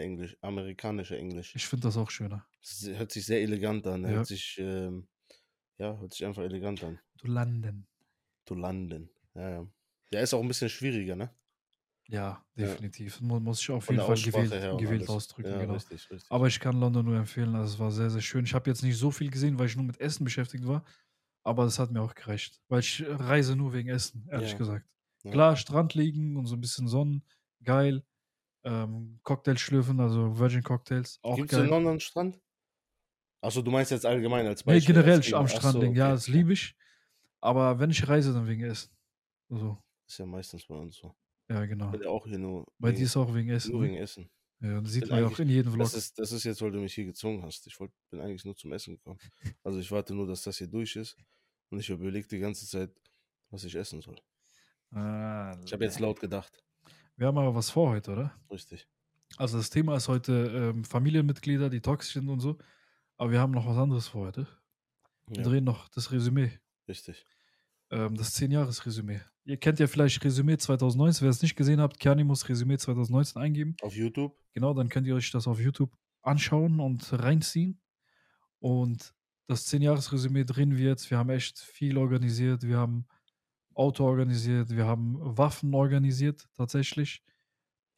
Englisch, 0.00 0.36
amerikanische 0.40 1.16
Englisch. 1.18 1.54
Ich 1.54 1.66
finde 1.66 1.88
das 1.88 1.96
auch 1.96 2.10
schöner. 2.10 2.46
Das 2.62 2.86
hört 2.96 3.12
sich 3.12 3.26
sehr 3.26 3.42
elegant 3.42 3.86
an. 3.86 4.04
Ja. 4.04 4.10
Hört 4.10 4.26
sich, 4.28 4.56
ähm, 4.58 5.08
ja, 5.78 5.96
hört 5.98 6.14
sich 6.14 6.24
einfach 6.24 6.42
elegant 6.42 6.82
an. 6.84 6.98
Du 7.18 7.26
London. 7.26 7.86
To 8.46 8.54
London. 8.54 9.10
Ja, 9.34 9.50
ja. 9.50 9.66
Der 10.12 10.22
ist 10.22 10.32
auch 10.34 10.40
ein 10.40 10.48
bisschen 10.48 10.68
schwieriger, 10.68 11.16
ne? 11.16 11.34
Ja, 12.08 12.44
Ja. 12.54 12.66
definitiv. 12.66 13.20
Mu- 13.20 13.40
Muss 13.40 13.60
ich 13.60 13.70
auf 13.70 13.84
Von 13.84 13.94
jeden 13.96 14.06
Fall 14.06 14.16
gewählt, 14.16 14.78
gewählt 14.78 15.08
ausdrücken, 15.08 15.50
Ja, 15.50 15.58
genau. 15.60 15.74
richtig, 15.74 16.10
richtig. 16.10 16.30
Aber 16.30 16.46
ich 16.46 16.60
kann 16.60 16.78
London 16.78 17.04
nur 17.06 17.16
empfehlen. 17.16 17.54
Also 17.54 17.74
es 17.74 17.78
war 17.80 17.90
sehr, 17.90 18.10
sehr 18.10 18.20
schön. 18.20 18.44
Ich 18.44 18.54
habe 18.54 18.68
jetzt 18.68 18.82
nicht 18.82 18.96
so 18.96 19.10
viel 19.10 19.30
gesehen, 19.30 19.58
weil 19.58 19.66
ich 19.66 19.76
nur 19.76 19.84
mit 19.84 20.00
Essen 20.00 20.24
beschäftigt 20.24 20.66
war. 20.66 20.84
Aber 21.44 21.64
es 21.64 21.78
hat 21.78 21.90
mir 21.90 22.02
auch 22.02 22.14
gereicht. 22.14 22.60
Weil 22.68 22.80
ich 22.80 23.02
reise 23.06 23.56
nur 23.56 23.72
wegen 23.72 23.88
Essen, 23.88 24.28
ehrlich 24.30 24.52
Ja. 24.52 24.58
gesagt. 24.58 24.86
Ja. 25.24 25.30
Klar, 25.30 25.56
Strand 25.56 25.94
liegen 25.94 26.36
und 26.36 26.46
so 26.46 26.54
ein 26.56 26.60
bisschen 26.60 26.86
Sonnen, 26.88 27.24
geil. 27.64 28.04
Ähm, 28.64 29.18
Cocktails 29.24 29.60
schlürfen, 29.60 29.98
also 30.00 30.38
Virgin 30.38 30.62
Cocktails, 30.62 31.18
auch 31.22 31.36
Gibt 31.36 31.52
es 31.52 31.58
in 31.58 31.64
geil. 31.64 31.70
London 31.70 31.90
einen 31.92 32.00
Strand? 32.00 32.40
Achso, 33.40 33.60
du 33.60 33.70
meinst 33.72 33.90
jetzt 33.90 34.06
allgemein 34.06 34.46
als 34.46 34.64
Nee, 34.64 34.74
Beispiel. 34.74 34.94
generell 34.94 35.16
als 35.16 35.26
Thema. 35.26 35.38
am 35.38 35.48
Strand 35.48 35.72
so, 35.72 35.80
liegen, 35.80 35.94
ja, 35.96 36.06
okay, 36.06 36.12
das 36.14 36.28
okay. 36.28 36.32
liebe 36.38 36.52
ich. 36.52 36.76
Aber 37.40 37.80
wenn 37.80 37.90
ich 37.90 38.06
reise, 38.08 38.32
dann 38.32 38.46
wegen 38.46 38.62
Essen. 38.62 38.90
So. 39.48 39.82
Ist 40.06 40.18
ja 40.18 40.26
meistens 40.26 40.64
bei 40.66 40.76
uns 40.76 40.96
so. 40.96 41.12
Ja, 41.50 41.64
genau. 41.66 41.90
bin 41.90 42.02
ja 42.02 42.08
auch 42.08 42.24
hier 42.24 42.38
nur 42.38 42.64
Bei 42.78 42.92
dir 42.92 43.04
ist 43.04 43.16
auch 43.16 43.34
wegen 43.34 43.50
Essen. 43.50 43.72
nur 43.72 43.80
Ne? 43.82 43.88
wegen 43.88 43.96
Essen. 43.96 44.30
Ja, 44.60 44.80
das 44.80 44.92
sieht 44.92 45.10
man 45.10 45.18
ja 45.18 45.26
auch 45.26 45.38
in 45.40 45.48
jedem 45.48 45.72
Vlog. 45.72 45.84
das 45.86 45.94
ist, 45.94 46.16
das 46.20 46.30
ist 46.30 46.44
jetzt, 46.44 46.62
weil 46.62 46.70
du 46.70 46.78
mich 46.78 46.94
hier 46.94 47.04
gezwungen 47.06 47.42
hast. 47.42 47.66
Ich 47.66 47.80
wollt, 47.80 47.90
bin 48.10 48.20
eigentlich 48.20 48.44
nur 48.44 48.54
zum 48.54 48.72
Essen 48.72 48.94
gekommen. 48.94 49.18
Also 49.64 49.80
ich 49.80 49.90
warte 49.90 50.14
nur, 50.14 50.28
dass 50.28 50.42
das 50.42 50.58
hier 50.58 50.68
durch 50.68 50.94
ist 50.94 51.16
und 51.70 51.80
ich 51.80 51.90
überlege 51.90 52.28
die 52.28 52.38
ganze 52.38 52.64
Zeit, 52.68 52.90
was 53.50 53.64
ich 53.64 53.74
essen 53.74 54.00
soll. 54.00 54.20
Ah, 54.92 55.56
Ich 55.64 55.72
habe 55.72 55.84
jetzt 55.84 55.98
laut 55.98 56.20
gedacht. 56.20 56.62
Wir 57.16 57.26
haben 57.26 57.38
aber 57.38 57.54
was 57.54 57.70
vor 57.70 57.90
heute, 57.90 58.12
oder? 58.12 58.32
Richtig. 58.50 58.86
Also 59.36 59.56
das 59.58 59.70
Thema 59.70 59.96
ist 59.96 60.08
heute 60.08 60.72
ähm, 60.74 60.84
Familienmitglieder, 60.84 61.70
die 61.70 61.80
toxisch 61.80 62.14
sind 62.14 62.28
und 62.28 62.40
so. 62.40 62.58
Aber 63.16 63.30
wir 63.30 63.40
haben 63.40 63.52
noch 63.52 63.66
was 63.66 63.76
anderes 63.78 64.08
vor 64.08 64.26
heute. 64.26 64.46
Wir 65.26 65.38
Ja, 65.38 65.42
drehen 65.44 65.64
noch 65.64 65.88
das 65.88 66.10
Resümee. 66.12 66.50
richtig. 66.88 67.24
Ähm, 67.90 68.16
das 68.16 68.34
10-Jahres-Resümee. 68.40 69.20
Ihr 69.44 69.56
kennt 69.58 69.78
ja 69.78 69.86
vielleicht 69.86 70.22
Resümee 70.24 70.56
2019. 70.56 71.22
Wer 71.24 71.30
es 71.30 71.42
nicht 71.42 71.56
gesehen 71.56 71.80
habt, 71.80 71.98
Kiani 71.98 72.24
muss 72.24 72.48
Resümee 72.48 72.78
2019 72.78 73.40
eingeben. 73.40 73.76
Auf 73.82 73.94
YouTube? 73.94 74.36
Genau, 74.52 74.72
dann 74.74 74.88
könnt 74.88 75.06
ihr 75.06 75.14
euch 75.14 75.30
das 75.30 75.46
auf 75.46 75.60
YouTube 75.60 75.92
anschauen 76.22 76.80
und 76.80 77.12
reinziehen. 77.12 77.80
Und 78.60 79.14
das 79.46 79.66
10-Jahres-Resümee 79.68 80.44
drehen 80.44 80.76
wir 80.76 80.86
jetzt. 80.88 81.10
Wir 81.10 81.18
haben 81.18 81.30
echt 81.30 81.58
viel 81.58 81.98
organisiert. 81.98 82.62
Wir 82.62 82.78
haben 82.78 83.06
Auto 83.74 84.04
organisiert. 84.04 84.70
Wir 84.70 84.86
haben 84.86 85.16
Waffen 85.20 85.74
organisiert, 85.74 86.48
tatsächlich. 86.56 87.22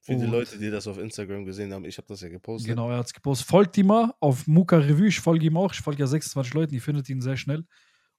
Für 0.05 0.17
die 0.17 0.27
Leute, 0.27 0.59
die 0.59 0.71
das 0.71 0.87
auf 0.87 0.99
Instagram 0.99 1.47
gesehen 1.47 1.73
haben, 1.73 1.87
ich 1.87 1.97
habe 1.97 2.07
das 2.09 2.21
ja 2.21 2.29
gepostet. 2.29 2.69
Genau, 2.69 2.91
er 2.91 2.99
hat 2.99 3.07
es 3.07 3.15
gepostet. 3.15 3.49
Folgt 3.49 3.79
ihm 3.79 3.87
mal 3.87 4.13
auf 4.21 4.47
Muka 4.47 4.77
Revue. 4.77 5.07
Ich 5.07 5.19
folge 5.19 5.47
ihm 5.47 5.57
auch. 5.57 5.73
Ich 5.73 5.81
folge 5.81 6.01
ja 6.01 6.07
26 6.07 6.53
Leuten. 6.53 6.75
Ihr 6.75 6.83
findet 6.83 7.09
ihn 7.09 7.23
sehr 7.23 7.39
schnell. 7.39 7.65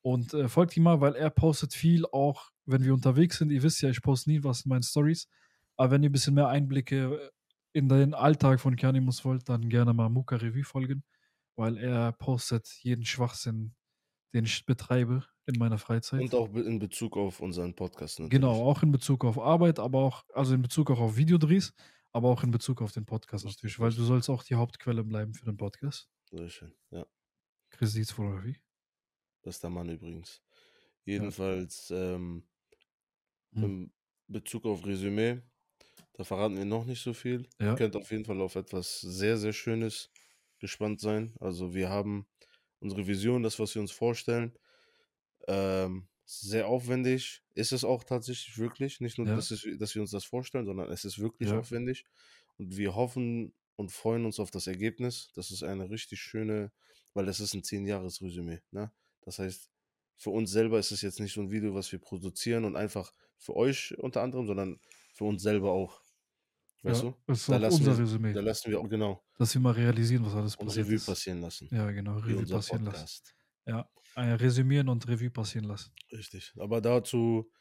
Und 0.02 0.34
äh, 0.34 0.48
folgt 0.48 0.76
ihm 0.76 0.84
mal, 0.84 1.00
weil 1.00 1.14
er 1.16 1.30
postet 1.30 1.76
viel 1.76 2.06
auch, 2.08 2.50
wenn 2.66 2.84
wir 2.84 2.92
unterwegs 2.92 3.38
sind. 3.38 3.52
Ihr 3.52 3.62
wisst 3.62 3.84
ja, 3.84 3.90
ich 3.90 4.02
poste 4.02 4.32
nie 4.32 4.44
was 4.44 4.66
in 4.66 4.70
meinen 4.70 4.82
Stories. 4.82 5.28
Aber 5.78 5.92
wenn 5.92 6.02
ihr 6.02 6.10
ein 6.10 6.12
bisschen 6.12 6.34
mehr 6.34 6.48
Einblicke 6.48 7.32
in 7.74 7.88
den 7.88 8.16
Alltag 8.16 8.62
von 8.62 8.76
Kianimus 8.76 9.24
wollt, 9.24 9.48
dann 9.48 9.70
gerne 9.70 9.94
mal 9.94 10.10
Muka 10.10 10.38
Revue 10.38 10.64
folgen, 10.64 11.04
weil 11.56 11.78
er 11.78 12.14
postet 12.14 12.68
jeden 12.82 13.06
Schwachsinn, 13.06 13.76
den 14.34 14.46
ich 14.46 14.66
betreibe 14.66 15.24
in 15.46 15.58
meiner 15.60 15.78
Freizeit. 15.78 16.22
Und 16.22 16.34
auch 16.36 16.54
in 16.56 16.80
Bezug 16.80 17.18
auf 17.18 17.40
unseren 17.40 17.76
Podcast. 17.76 18.20
Natürlich. 18.20 18.42
Genau, 18.42 18.54
auch 18.70 18.82
in 18.84 18.92
Bezug 18.92 19.24
auf 19.26 19.38
Arbeit, 19.40 19.80
aber 19.80 20.00
auch, 20.00 20.24
also 20.34 20.54
in 20.56 20.62
Bezug 20.62 20.90
auch 20.92 21.00
auf 21.00 21.18
Videodrehs, 21.18 21.74
aber 22.12 22.30
auch 22.30 22.44
in 22.44 22.52
Bezug 22.52 22.82
auf 22.82 22.92
den 22.92 23.06
Podcast 23.06 23.46
natürlich, 23.46 23.80
weil 23.80 23.92
du 23.92 24.04
sollst 24.04 24.30
auch 24.30 24.44
die 24.44 24.56
Hauptquelle 24.56 25.04
bleiben 25.04 25.34
für 25.34 25.46
den 25.46 25.58
Podcast. 25.58 26.10
Sehr 26.32 26.50
schön. 26.50 26.74
Ja, 26.92 27.06
Chris 27.70 27.92
sieht's 27.94 28.12
Fotografie. 28.12 28.58
bester 29.44 29.70
Mann 29.70 29.90
übrigens. 29.90 30.42
Jedenfalls 31.06 31.92
ähm, 31.92 32.48
Hm. 33.54 33.64
in 33.64 33.94
Bezug 34.28 34.66
auf 34.66 34.86
Resümee, 34.86 35.42
da 36.14 36.24
verraten 36.24 36.58
wir 36.58 36.66
noch 36.66 36.86
nicht 36.86 37.02
so 37.04 37.14
viel. 37.14 37.48
Ja. 37.60 37.72
Ihr 37.72 37.76
könnt 37.76 37.96
auf 37.96 38.12
jeden 38.12 38.26
Fall 38.26 38.42
auf 38.42 38.56
etwas 38.56 39.00
sehr, 39.02 39.38
sehr 39.38 39.54
Schönes 39.54 40.12
gespannt 40.60 41.00
sein. 41.00 41.36
Also 41.40 41.74
wir 41.74 41.90
haben 41.90 42.26
unsere 42.80 43.06
Vision, 43.08 43.44
das, 43.44 43.60
was 43.60 43.76
wir 43.76 43.82
uns 43.82 43.92
vorstellen, 43.92 44.58
ähm, 45.48 46.08
sehr 46.26 46.68
aufwendig. 46.68 47.44
Ist 47.54 47.72
es 47.72 47.84
auch 47.84 48.04
tatsächlich 48.04 48.58
wirklich. 48.58 49.00
Nicht 49.00 49.18
nur, 49.18 49.28
Ja. 49.28 49.36
dass, 49.36 49.52
es, 49.52 49.66
dass 49.78 49.94
wir 49.96 50.02
uns 50.02 50.12
das 50.12 50.26
vorstellen, 50.26 50.66
sondern 50.66 50.92
es 50.92 51.06
ist 51.06 51.20
wirklich 51.20 51.50
Ja. 51.50 51.60
aufwendig. 51.60 52.06
Und 52.58 52.76
wir 52.78 52.96
hoffen 52.96 53.54
und 53.76 53.92
freuen 53.92 54.26
uns 54.26 54.40
auf 54.40 54.50
das 54.52 54.68
Ergebnis. 54.68 55.32
Das 55.36 55.52
ist 55.52 55.64
eine 55.64 55.90
richtig 55.90 56.22
schöne, 56.22 56.72
weil 57.14 57.26
das 57.26 57.40
ist 57.40 57.54
ein 57.54 57.62
10-Jahres-Resümee. 57.64 58.62
Ne? 58.72 58.92
Das 59.22 59.40
heißt, 59.40 59.70
für 60.18 60.30
uns 60.30 60.50
selber 60.52 60.80
ist 60.80 60.92
es 60.92 61.02
jetzt 61.02 61.20
nicht 61.20 61.34
so 61.34 61.42
ein 61.42 61.52
Video, 61.52 61.76
was 61.76 61.92
wir 61.92 62.00
produzieren 62.00 62.64
und 62.66 62.76
einfach 62.76 63.14
für 63.38 63.56
euch 63.56 63.94
unter 63.98 64.22
anderem, 64.22 64.48
sondern 64.48 64.80
für 65.14 65.26
uns 65.26 65.44
selber 65.44 65.72
auch. 65.72 66.02
Weißt 66.84 67.04
ja, 67.04 67.10
du? 67.10 67.18
Das 67.28 67.40
ist 67.42 67.50
Da 67.50 67.58
lassen, 67.58 67.80
unser 67.80 67.98
wir, 67.98 68.04
Resümee, 68.06 68.34
da 68.34 68.42
lassen 68.42 68.72
wir 68.72 68.80
auch 68.80 68.88
genau 68.90 69.22
dass 69.38 69.54
wir 69.54 69.60
mal 69.62 69.72
realisieren, 69.72 70.26
was 70.26 70.34
alles 70.34 70.56
passiert 70.56 70.86
Revue 70.86 70.96
ist. 70.96 71.06
passieren 71.06 71.42
lassen. 71.42 71.68
Ja, 71.72 71.92
genau, 71.92 72.18
Revue 72.18 72.46
passieren 72.46 72.86
lassen. 72.86 72.96
Podcast. 72.96 73.36
Ja, 73.66 73.82
ein 73.82 73.88
Resümieren 74.16 74.90
und 74.90 75.08
Revue 75.08 75.30
passieren 75.30 75.66
lassen. 75.66 75.92
Richtig. 76.12 76.54
Aber 76.58 76.82
dazu 76.82 77.52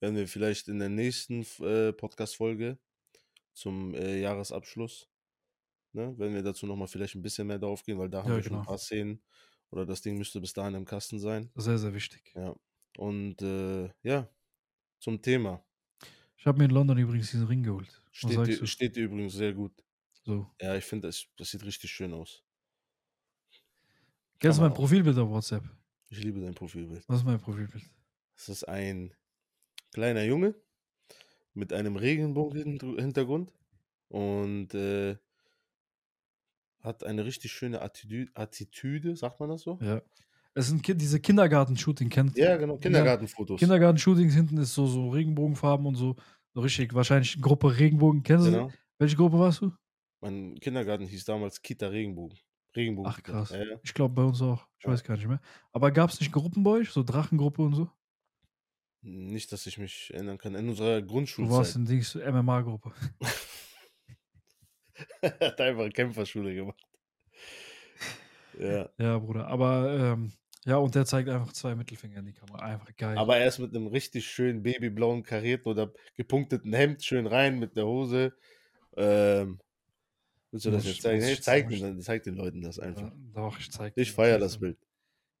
werden 0.00 0.16
wir 0.16 0.28
vielleicht 0.28 0.68
in 0.68 0.78
der 0.78 0.88
nächsten 0.88 1.42
äh, 1.60 1.92
Podcast-Folge 1.92 2.78
zum 3.52 3.94
äh, 3.94 4.20
Jahresabschluss, 4.20 5.08
ne, 5.92 6.16
werden 6.18 6.34
wir 6.34 6.42
dazu 6.42 6.66
nochmal 6.66 6.88
vielleicht 6.88 7.14
ein 7.14 7.22
bisschen 7.22 7.46
mehr 7.46 7.58
drauf 7.58 7.82
gehen, 7.84 7.98
weil 7.98 8.10
da 8.10 8.22
haben 8.22 8.30
Ja, 8.30 8.36
wir 8.36 8.42
schon 8.42 8.50
genau. 8.52 8.62
ein 8.62 8.66
paar 8.66 8.78
Szenen 8.78 9.22
oder 9.70 9.86
das 9.86 10.02
Ding 10.02 10.18
müsste 10.18 10.40
bis 10.40 10.52
dahin 10.52 10.74
im 10.74 10.84
Kasten 10.84 11.18
sein. 11.18 11.50
Sehr, 11.54 11.78
sehr 11.78 11.94
wichtig. 11.94 12.32
Ja. 12.34 12.54
Und 12.96 13.42
äh, 13.42 13.90
ja, 14.02 14.28
zum 15.00 15.20
Thema. 15.22 15.64
Ich 16.36 16.46
habe 16.46 16.58
mir 16.58 16.64
in 16.64 16.70
London 16.70 16.98
übrigens 16.98 17.30
diesen 17.30 17.46
Ring 17.46 17.62
geholt. 17.62 18.02
Steht 18.12 18.46
dir, 18.46 18.58
du? 18.58 18.66
steht 18.66 18.96
dir 18.96 19.04
übrigens 19.04 19.32
sehr 19.34 19.52
gut. 19.54 19.72
So. 20.24 20.50
Ja, 20.60 20.76
ich 20.76 20.84
finde, 20.84 21.08
das, 21.08 21.26
das 21.36 21.50
sieht 21.50 21.64
richtig 21.64 21.90
schön 21.90 22.12
aus. 22.12 22.44
Kennst 24.38 24.58
du 24.58 24.62
mein. 24.62 24.74
Profilbild 24.74 25.18
auf 25.18 25.30
WhatsApp? 25.30 25.64
Ich 26.16 26.22
liebe 26.22 26.40
dein 26.40 26.54
Profilbild. 26.54 27.02
Was 27.08 27.18
ist 27.18 27.24
mein 27.24 27.40
Profilbild? 27.40 27.82
Es 28.36 28.48
ist 28.48 28.62
ein 28.68 29.12
kleiner 29.92 30.22
Junge 30.22 30.54
mit 31.54 31.72
einem 31.72 31.96
Regenbogen-Hintergrund 31.96 33.52
und 34.08 34.72
äh, 34.74 35.16
hat 36.78 37.02
eine 37.02 37.24
richtig 37.24 37.50
schöne 37.50 37.82
Attitü 37.82 38.28
Attitüde, 38.34 39.16
sagt 39.16 39.40
man 39.40 39.48
das 39.48 39.62
so? 39.62 39.76
Ja. 39.82 40.02
Es 40.54 40.68
sind 40.68 40.86
diese 40.86 41.18
Kindergarten-Shooting, 41.18 42.10
kennt 42.10 42.36
Ja, 42.36 42.56
genau, 42.58 42.76
Kindergartenfotos. 42.76 43.58
Kindergarten-Shootings 43.58 44.34
hinten 44.34 44.58
ist 44.58 44.72
so, 44.72 44.86
so 44.86 45.08
Regenbogenfarben 45.08 45.84
und 45.84 45.96
so. 45.96 46.14
So 46.54 46.60
richtig, 46.60 46.94
wahrscheinlich 46.94 47.40
Gruppe 47.42 47.76
Regenbogen. 47.76 48.22
Kennst 48.22 48.46
du? 48.46 48.50
Genau. 48.52 48.72
Welche 48.98 49.16
Gruppe 49.16 49.40
warst 49.40 49.62
du? 49.62 49.72
Mein 50.20 50.54
Kindergarten 50.60 51.06
hieß 51.06 51.24
damals 51.24 51.60
Kita 51.60 51.88
Regenbogen. 51.88 52.38
Regenbogen. 52.76 53.10
Ach 53.10 53.22
krass. 53.22 53.50
Ja, 53.50 53.64
ja. 53.64 53.76
Ich 53.82 53.94
glaube 53.94 54.14
bei 54.14 54.22
uns 54.22 54.40
auch. 54.42 54.66
Ich 54.78 54.84
Ja. 54.84 54.90
weiß 54.90 55.04
gar 55.04 55.16
nicht 55.16 55.28
mehr. 55.28 55.40
Aber 55.72 55.90
gab 55.90 56.10
es 56.10 56.20
nicht 56.20 56.32
Gruppen 56.32 56.62
bei 56.62 56.70
euch? 56.72 56.90
So 56.90 57.02
Drachengruppe 57.02 57.62
und 57.62 57.74
so? 57.74 57.90
Nicht, 59.02 59.52
dass 59.52 59.66
ich 59.66 59.78
mich 59.78 60.10
erinnern 60.14 60.38
kann. 60.38 60.54
In 60.54 60.68
unserer 60.68 61.02
Du 61.02 61.50
warst 61.50 61.76
in 61.76 61.84
Dings 61.84 62.14
MMA-Gruppe. 62.14 62.92
hat 65.22 65.60
einfach 65.60 65.92
Kämpferschule 65.92 66.54
gemacht. 66.54 66.80
Ja. 68.58 68.88
Ja, 68.98 69.18
Bruder. 69.18 69.46
Aber 69.48 69.96
ähm, 69.98 70.32
ja, 70.64 70.76
und 70.76 70.94
der 70.94 71.04
zeigt 71.04 71.28
einfach 71.28 71.52
zwei 71.52 71.74
Mittelfinger 71.74 72.20
in 72.20 72.26
die 72.26 72.32
Kamera. 72.32 72.60
Einfach 72.60 72.94
geil. 72.96 73.18
Aber 73.18 73.36
er 73.36 73.48
ist 73.48 73.58
mit 73.58 73.74
einem 73.74 73.88
richtig 73.88 74.26
schönen 74.26 74.62
babyblauen 74.62 75.22
karierten 75.22 75.70
oder 75.70 75.92
gepunkteten 76.14 76.72
Hemd 76.72 77.04
schön 77.04 77.26
rein 77.26 77.58
mit 77.58 77.76
der 77.76 77.86
Hose. 77.86 78.34
Ähm, 78.96 79.60
willst 80.54 80.66
du 80.66 80.70
das 80.70 80.84
jetzt 80.84 80.94
ich- 80.96 81.02
zeigen? 81.02 81.22
ich 81.24 81.42
zeig, 81.42 81.68
den, 81.68 82.00
zeig 82.00 82.22
den 82.22 82.36
Leuten 82.36 82.62
das 82.62 82.78
einfach. 82.78 83.02
Ja, 83.10 83.12
doch, 83.34 83.58
ich 83.58 83.70
zeig 83.70 83.92
Ich 83.96 84.12
feiere 84.12 84.38
das. 84.38 84.58
Bild. 84.58 84.78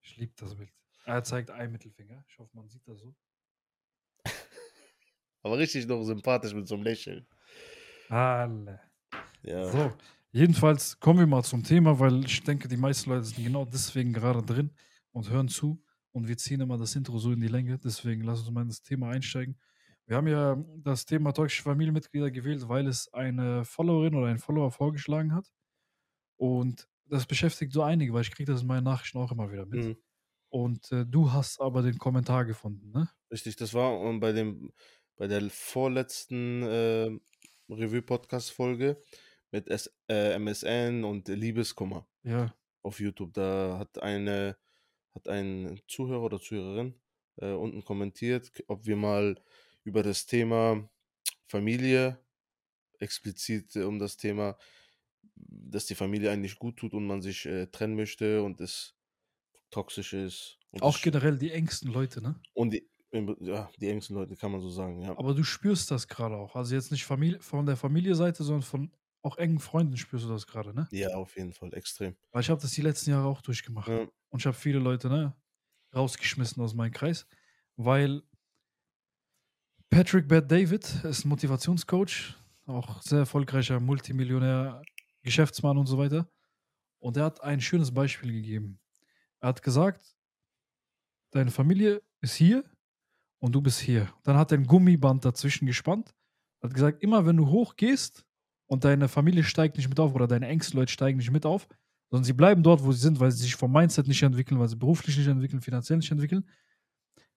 Ich 0.02 0.16
liebe 0.16 0.32
das 0.36 0.54
Bild. 0.54 0.70
Er 1.06 1.22
zeigt 1.22 1.50
ein 1.50 1.70
Mittelfinger. 1.72 2.24
Ich 2.28 2.38
hoffe, 2.38 2.50
man 2.54 2.68
sieht 2.68 2.86
das 2.86 2.98
so. 3.00 3.14
Aber 5.42 5.58
richtig 5.58 5.86
noch 5.86 6.02
sympathisch 6.02 6.54
mit 6.54 6.66
so 6.66 6.74
einem 6.74 6.84
Lächeln. 6.84 7.26
Alle. 8.08 8.80
Ja. 9.42 9.64
So, 9.70 9.92
jedenfalls 10.32 10.98
kommen 11.00 11.18
wir 11.20 11.26
mal 11.26 11.42
zum 11.42 11.62
Thema, 11.62 11.98
weil 11.98 12.24
ich 12.24 12.42
denke, 12.42 12.68
die 12.68 12.76
meisten 12.76 13.10
Leute 13.10 13.24
sind 13.24 13.44
genau 13.44 13.64
deswegen 13.64 14.12
gerade 14.12 14.42
drin 14.42 14.70
und 15.12 15.30
hören 15.30 15.48
zu. 15.48 15.82
Und 16.12 16.28
wir 16.28 16.36
ziehen 16.36 16.60
immer 16.60 16.78
das 16.78 16.94
Intro 16.96 17.18
so 17.18 17.32
in 17.32 17.40
die 17.40 17.48
Länge. 17.48 17.78
Deswegen 17.78 18.22
lass 18.22 18.40
uns 18.40 18.50
mal 18.50 18.62
in 18.62 18.68
das 18.68 18.82
Thema 18.82 19.10
einsteigen. 19.10 19.58
Wir 20.06 20.16
haben 20.16 20.28
ja 20.28 20.62
das 20.76 21.06
Thema 21.06 21.32
toxische 21.32 21.62
Familienmitglieder 21.62 22.30
gewählt, 22.30 22.68
weil 22.68 22.86
es 22.86 23.12
eine 23.12 23.64
Followerin 23.64 24.14
oder 24.14 24.26
ein 24.26 24.38
Follower 24.38 24.70
vorgeschlagen 24.70 25.34
hat. 25.34 25.50
Und 26.36 26.88
das 27.06 27.26
beschäftigt 27.26 27.72
so 27.72 27.82
einige, 27.82 28.12
weil 28.12 28.22
ich 28.22 28.30
kriege 28.30 28.52
das 28.52 28.62
in 28.62 28.66
meinen 28.66 28.84
Nachrichten 28.84 29.18
auch 29.18 29.32
immer 29.32 29.50
wieder 29.50 29.66
mit. 29.66 29.84
Mhm. 29.84 29.96
Und 30.50 30.92
äh, 30.92 31.04
du 31.06 31.32
hast 31.32 31.60
aber 31.60 31.82
den 31.82 31.98
Kommentar 31.98 32.44
gefunden, 32.44 32.90
ne? 32.92 33.08
Richtig, 33.30 33.56
das 33.56 33.74
war 33.74 33.92
ähm, 34.02 34.20
bei 34.20 34.32
dem 34.32 34.72
bei 35.16 35.26
der 35.26 35.48
vorletzten 35.50 36.62
äh, 36.62 37.10
Revue-Podcast-Folge 37.68 39.00
mit 39.52 39.68
S 39.68 39.92
äh, 40.08 40.38
MSN 40.38 41.04
und 41.04 41.28
Liebeskummer 41.28 42.06
Ja, 42.24 42.54
auf 42.82 43.00
YouTube. 43.00 43.32
Da 43.32 43.78
hat 43.78 44.02
eine 44.02 44.56
hat 45.14 45.28
ein 45.28 45.80
Zuhörer 45.86 46.22
oder 46.22 46.40
Zuhörerin 46.40 46.94
äh, 47.36 47.52
unten 47.52 47.84
kommentiert, 47.84 48.50
ob 48.66 48.86
wir 48.86 48.96
mal 48.96 49.36
über 49.84 50.02
das 50.02 50.26
Thema 50.26 50.88
Familie 51.46 52.18
explizit 52.98 53.76
äh, 53.76 53.82
um 53.82 53.98
das 53.98 54.16
Thema, 54.16 54.56
dass 55.36 55.86
die 55.86 55.94
Familie 55.94 56.30
eigentlich 56.30 56.58
gut 56.58 56.76
tut 56.76 56.94
und 56.94 57.06
man 57.06 57.22
sich 57.22 57.46
äh, 57.46 57.66
trennen 57.66 57.96
möchte 57.96 58.42
und 58.42 58.60
es 58.60 58.94
toxisch 59.70 60.12
ist. 60.12 60.58
Auch 60.80 61.00
generell 61.00 61.38
die 61.38 61.52
engsten 61.52 61.92
Leute, 61.92 62.20
ne? 62.22 62.40
und 62.54 62.72
die, 62.72 62.88
ja, 63.40 63.70
die 63.78 63.88
engsten 63.88 64.16
Leute 64.16 64.36
kann 64.36 64.50
man 64.52 64.60
so 64.60 64.70
sagen, 64.70 65.00
ja. 65.00 65.16
Aber 65.16 65.34
du 65.34 65.44
spürst 65.44 65.90
das 65.90 66.08
gerade 66.08 66.36
auch. 66.36 66.56
Also 66.56 66.74
jetzt 66.74 66.90
nicht 66.90 67.04
Familie, 67.04 67.40
von 67.40 67.66
der 67.66 67.76
Familie-Seite, 67.76 68.42
sondern 68.42 68.62
von 68.62 68.90
auch 69.22 69.38
engen 69.38 69.58
Freunden 69.58 69.96
spürst 69.96 70.24
du 70.24 70.28
das 70.28 70.46
gerade, 70.46 70.74
ne? 70.74 70.88
Ja, 70.90 71.08
auf 71.14 71.36
jeden 71.36 71.52
Fall, 71.52 71.72
extrem. 71.74 72.16
Weil 72.32 72.42
ich 72.42 72.50
habe 72.50 72.60
das 72.60 72.72
die 72.72 72.82
letzten 72.82 73.10
Jahre 73.10 73.26
auch 73.26 73.40
durchgemacht. 73.40 73.88
Ja, 73.88 74.06
Und 74.30 74.40
ich 74.40 74.46
habe 74.46 74.56
viele 74.56 74.78
Leute, 74.78 75.08
ne, 75.08 75.34
rausgeschmissen 75.94 76.62
aus 76.62 76.74
meinem 76.74 76.92
Kreis, 76.92 77.26
weil 77.76 78.22
Patrick 79.94 80.26
Bad 80.26 80.50
David 80.50 81.04
ist 81.04 81.24
Motivationscoach, 81.24 82.34
auch 82.66 83.00
sehr 83.00 83.20
erfolgreicher 83.20 83.78
Multimillionär, 83.78 84.82
Geschäftsmann 85.22 85.78
und 85.78 85.86
so 85.86 85.96
weiter. 85.96 86.28
Und 86.98 87.16
er 87.16 87.26
hat 87.26 87.44
ein 87.44 87.60
schönes 87.60 87.94
Beispiel 87.94 88.32
gegeben. 88.32 88.80
Er 89.38 89.50
hat 89.50 89.62
gesagt, 89.62 90.16
deine 91.30 91.52
Familie 91.52 92.02
ist 92.20 92.34
hier 92.34 92.64
und 93.38 93.54
du 93.54 93.62
bist 93.62 93.78
hier. 93.78 94.12
Dann 94.24 94.36
hat 94.36 94.50
er 94.50 94.58
ein 94.58 94.66
Gummiband 94.66 95.24
dazwischen 95.24 95.66
gespannt. 95.66 96.12
Hat 96.60 96.74
gesagt, 96.74 97.00
immer 97.00 97.24
wenn 97.24 97.36
du 97.36 97.46
hochgehst 97.46 98.26
und 98.66 98.82
deine 98.82 99.06
Familie 99.06 99.44
steigt 99.44 99.76
nicht 99.76 99.88
mit 99.88 100.00
auf 100.00 100.12
oder 100.12 100.26
deine 100.26 100.48
engsten 100.48 100.76
Leute 100.76 100.90
steigen 100.90 101.18
nicht 101.18 101.30
mit 101.30 101.46
auf, 101.46 101.68
sondern 102.10 102.24
sie 102.24 102.32
bleiben 102.32 102.64
dort, 102.64 102.82
wo 102.82 102.90
sie 102.90 102.98
sind, 103.00 103.20
weil 103.20 103.30
sie 103.30 103.44
sich 103.44 103.54
vom 103.54 103.70
Mindset 103.70 104.08
nicht 104.08 104.24
entwickeln, 104.24 104.58
weil 104.58 104.68
sie 104.68 104.74
beruflich 104.74 105.16
nicht 105.16 105.28
entwickeln, 105.28 105.60
finanziell 105.60 105.98
nicht 105.98 106.10
entwickeln, 106.10 106.44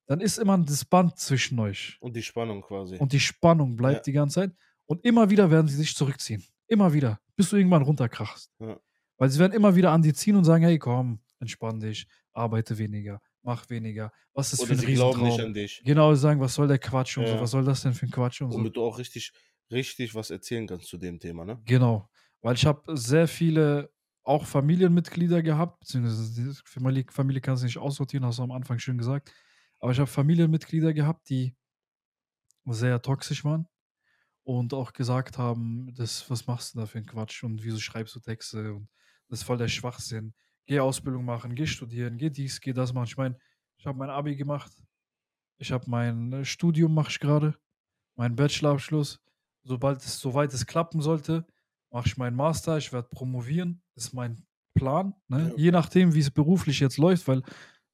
dann 0.08 0.20
ist 0.22 0.38
immer 0.38 0.58
das 0.58 0.84
Band 0.86 1.18
zwischen 1.20 1.60
euch. 1.60 1.98
Und 2.00 2.16
die 2.16 2.24
Spannung 2.24 2.62
quasi. 2.62 2.98
Und 2.98 3.12
die 3.14 3.20
Spannung 3.20 3.76
bleibt 3.76 3.98
Ja. 3.98 4.04
die 4.04 4.12
ganze 4.14 4.36
Zeit. 4.42 4.52
Und 4.86 5.04
immer 5.06 5.30
wieder 5.30 5.52
werden 5.52 5.68
sie 5.68 5.76
sich 5.76 5.96
zurückziehen. 5.96 6.44
Immer 6.68 6.94
wieder. 6.94 7.20
Bis 7.36 7.50
du 7.50 7.58
irgendwann 7.58 7.84
runterkrachst. 7.84 8.52
Ja. 8.60 8.80
Weil 9.18 9.30
sie 9.30 9.40
werden 9.40 9.54
immer 9.54 9.76
wieder 9.76 9.92
an 9.92 10.02
dir 10.02 10.14
ziehen 10.14 10.36
und 10.36 10.46
sagen, 10.46 10.64
hey, 10.64 10.80
komm, 10.80 11.20
entspann 11.40 11.80
dich, 11.80 12.08
arbeite 12.34 12.78
weniger, 12.78 13.22
mach 13.44 13.70
weniger. 13.70 14.12
Was 14.34 14.54
ist 14.54 14.60
Oder 14.62 14.68
für 14.70 14.74
ein 14.74 14.80
sie 14.80 14.94
glauben 14.94 15.22
nicht 15.24 15.40
an 15.42 15.54
dich. 15.54 15.82
Genau, 15.84 16.14
sie 16.14 16.22
sagen, 16.22 16.40
was 16.40 16.54
soll 16.54 16.68
der 16.68 16.80
Quatsch 16.80 17.18
und 17.18 17.28
so, 17.28 17.34
Ja. 17.34 17.42
was 17.42 17.52
soll 17.52 17.66
das 17.66 17.82
denn 17.82 17.94
für 17.94 18.06
ein 18.06 18.12
Quatsch 18.12 18.42
und 18.42 18.52
so. 18.52 18.58
Womit 18.58 18.76
du 18.76 18.84
auch 18.84 18.98
richtig, 19.00 19.32
richtig 19.72 20.16
was 20.16 20.30
erzählen 20.30 20.68
kannst 20.68 20.88
zu 20.88 20.98
dem 20.98 21.20
Thema, 21.20 21.46
ne? 21.46 21.60
Genau. 21.66 22.10
Weil 22.42 22.56
ich 22.56 22.66
habe 22.66 22.96
sehr 22.96 23.28
viele 23.28 23.92
auch 24.24 24.46
Familienmitglieder 24.46 25.42
gehabt, 25.42 25.80
beziehungsweise 25.80 26.34
die 26.54 26.54
Familie, 26.66 27.06
Familie 27.10 27.42
kannst 27.42 27.64
du 27.64 27.66
nicht 27.66 27.78
aussortieren, 27.78 28.26
hast 28.26 28.40
du 28.40 28.44
am 28.44 28.52
Anfang 28.52 28.78
schön 28.80 28.98
gesagt. 28.98 29.34
Aber 29.88 29.94
ich 29.94 30.00
habe 30.00 30.12
Familienmitglieder 30.12 30.92
gehabt, 30.92 31.30
die 31.30 31.56
sehr 32.66 33.02
toxisch 33.02 33.46
waren 33.46 33.70
und 34.44 34.74
auch 34.74 34.92
gesagt 34.92 35.38
haben, 35.38 35.94
das, 35.96 36.30
was 36.30 36.46
machst 36.46 36.76
du 36.76 36.80
da 36.80 36.86
für 36.86 36.98
einen 36.98 37.08
Quatsch 37.08 37.42
und 37.46 37.64
wieso 37.64 37.80
schreibst 37.80 38.14
du 38.14 38.20
Texte 38.20 38.74
und 38.74 38.90
das 39.30 39.40
ist 39.40 39.46
voll 39.46 39.58
der 39.58 39.70
Schwachsinn. 39.70 40.34
Geh 40.66 40.82
Ausbildung 40.82 41.24
machen, 41.24 41.56
geh 41.56 41.66
studieren, 41.66 42.18
geh 42.18 42.30
dies, 42.30 42.60
geh 42.60 42.74
das 42.74 42.92
machen. 42.92 43.08
Ich 43.08 43.16
meine, 43.16 43.40
ich 43.78 43.88
habe 43.88 43.98
mein 43.98 44.10
Abi 44.10 44.36
gemacht, 44.36 44.74
ich 45.58 45.72
habe 45.72 45.90
mein 45.90 46.34
äh, 46.34 46.44
Studium 46.44 46.94
mache 46.94 47.12
ich 47.12 47.22
gerade, 47.22 47.58
meinen 48.18 48.36
Bachelorabschluss. 48.36 49.22
Sobald 49.64 50.00
es 50.00 50.20
soweit 50.20 50.54
es 50.54 50.66
klappen 50.66 51.00
sollte, 51.00 51.48
mache 51.92 52.10
ich 52.10 52.18
meinen 52.18 52.36
Master, 52.36 52.78
ich 52.78 52.92
werde 52.92 53.08
promovieren, 53.08 53.82
ist 53.96 54.12
mein 54.12 54.46
Plan. 54.74 55.14
Ne? 55.30 55.52
Ja. 55.52 55.56
Je 55.56 55.72
nachdem, 55.72 56.14
wie 56.14 56.20
es 56.20 56.30
beruflich 56.30 56.82
jetzt 56.82 56.98
läuft, 56.98 57.26
weil 57.30 57.42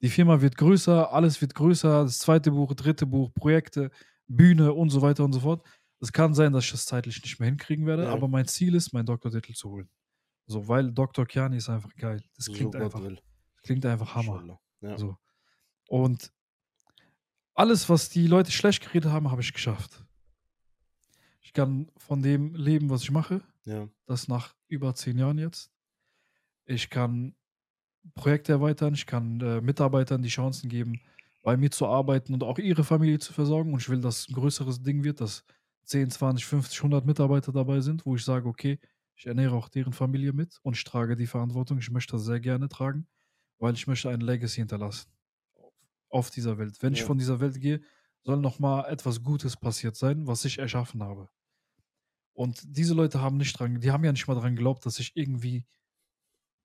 die 0.04 0.10
Firma 0.10 0.42
wird 0.42 0.58
größer, 0.58 1.12
alles 1.12 1.42
wird 1.42 1.56
größer, 1.56 2.04
das 2.04 2.20
zweite 2.20 2.52
Buch, 2.52 2.74
dritte 2.76 3.06
Buch, 3.08 3.34
Projekte, 3.34 3.90
Bühne 4.28 4.74
und 4.74 4.90
so 4.92 5.02
weiter 5.02 5.24
und 5.24 5.34
so 5.34 5.40
fort. 5.40 5.66
Es 6.00 6.12
kann 6.12 6.34
sein, 6.34 6.52
dass 6.54 6.66
ich 6.66 6.72
das 6.72 6.86
zeitlich 6.86 7.22
nicht 7.24 7.40
mehr 7.40 7.48
hinkriegen 7.50 7.86
werde, 7.86 8.04
Ja. 8.04 8.12
aber 8.14 8.28
mein 8.28 8.46
Ziel 8.48 8.76
ist, 8.76 8.94
meinen 8.94 9.06
Doktortitel 9.06 9.54
zu 9.54 9.70
holen. 9.72 9.90
So, 10.46 10.68
weil 10.68 10.92
Dr. 10.92 11.26
Kiani 11.26 11.58
ist 11.58 11.70
einfach 11.70 11.96
geil. 11.96 12.22
Das 12.36 12.46
So 12.46 12.52
klingt 12.54 12.74
Gott 12.74 12.82
einfach, 12.82 13.02
klingt 13.64 13.86
einfach 13.86 14.14
Hammer. 14.14 14.60
Ja. 14.82 14.98
So. 14.98 15.18
Und 15.88 16.34
alles, 17.54 17.88
was 17.88 18.10
die 18.10 18.28
Leute 18.28 18.52
schlecht 18.52 18.84
geredet 18.84 19.10
haben, 19.12 19.32
habe 19.32 19.42
ich 19.42 19.54
geschafft. 19.54 20.04
Ich 21.40 21.54
kann 21.54 21.90
von 21.98 22.22
dem 22.22 22.56
leben, 22.56 22.90
was 22.90 23.04
ich 23.04 23.12
mache. 23.12 23.42
ja. 23.64 23.88
Das 24.06 24.28
nach 24.28 24.54
über 24.68 24.94
zehn 24.96 25.18
Jahren 25.18 25.38
jetzt. 25.38 25.72
Ich 26.66 26.90
kann 26.90 27.36
Projekte 28.16 28.52
erweitern, 28.54 28.94
ich 28.94 29.06
kann 29.06 29.40
äh, 29.42 29.62
Mitarbeitern 29.62 30.22
die 30.22 30.30
Chancen 30.30 30.70
geben, 30.70 31.02
bei 31.42 31.58
mir 31.58 31.72
zu 31.72 31.88
arbeiten 31.88 32.34
und 32.34 32.44
auch 32.44 32.60
ihre 32.60 32.84
Familie 32.84 33.20
zu 33.20 33.34
versorgen. 33.34 33.74
Und 33.74 33.82
ich 33.82 33.90
will, 33.90 34.02
dass 34.02 34.28
ein 34.30 34.34
größeres 34.34 34.82
Ding 34.84 35.04
wird, 35.04 35.22
dass 35.22 35.44
10, 35.86 36.10
20, 36.12 36.46
50, 36.46 36.80
100 36.80 37.06
Mitarbeiter 37.06 37.52
dabei 37.52 37.82
sind, 37.82 38.06
wo 38.06 38.16
ich 38.16 38.24
sage, 38.24 38.48
okay, 38.48 38.80
ich 39.16 39.26
ernähre 39.28 39.56
auch 39.56 39.70
deren 39.70 39.94
Familie 39.94 40.34
mit 40.34 40.60
und 40.64 40.76
ich 40.78 40.84
trage 40.84 41.16
die 41.16 41.28
Verantwortung. 41.28 41.78
Ich 41.80 41.92
möchte 41.92 42.14
das 42.14 42.24
sehr 42.26 42.40
gerne 42.40 42.70
tragen, 42.70 43.08
weil 43.60 43.74
ich 43.76 43.88
möchte 43.88 44.10
ein 44.10 44.22
Legacy 44.22 44.62
hinterlassen 44.62 45.12
auf 46.10 46.30
dieser 46.30 46.58
Welt. 46.58 46.78
Wenn 46.82 46.94
ich 46.94 47.04
Ja. 47.04 47.04
von 47.04 47.18
dieser 47.18 47.40
Welt 47.40 47.60
gehe, 47.60 47.82
soll 48.24 48.38
noch 48.38 48.60
mal 48.60 48.86
etwas 48.90 49.22
Gutes 49.24 49.58
passiert 49.58 49.96
sein, 49.96 50.28
was 50.28 50.46
ich 50.46 50.60
erschaffen 50.60 51.04
habe. 51.04 51.30
Und 52.34 52.62
diese 52.66 52.94
Leute 52.94 53.22
haben 53.22 53.38
nicht 53.38 53.58
dran, 53.60 53.80
die 53.80 53.92
haben 53.92 54.04
ja 54.04 54.12
nicht 54.12 54.28
mal 54.28 54.36
daran 54.36 54.56
geglaubt, 54.56 54.86
dass 54.86 55.00
ich 55.00 55.16
irgendwie, 55.16 55.66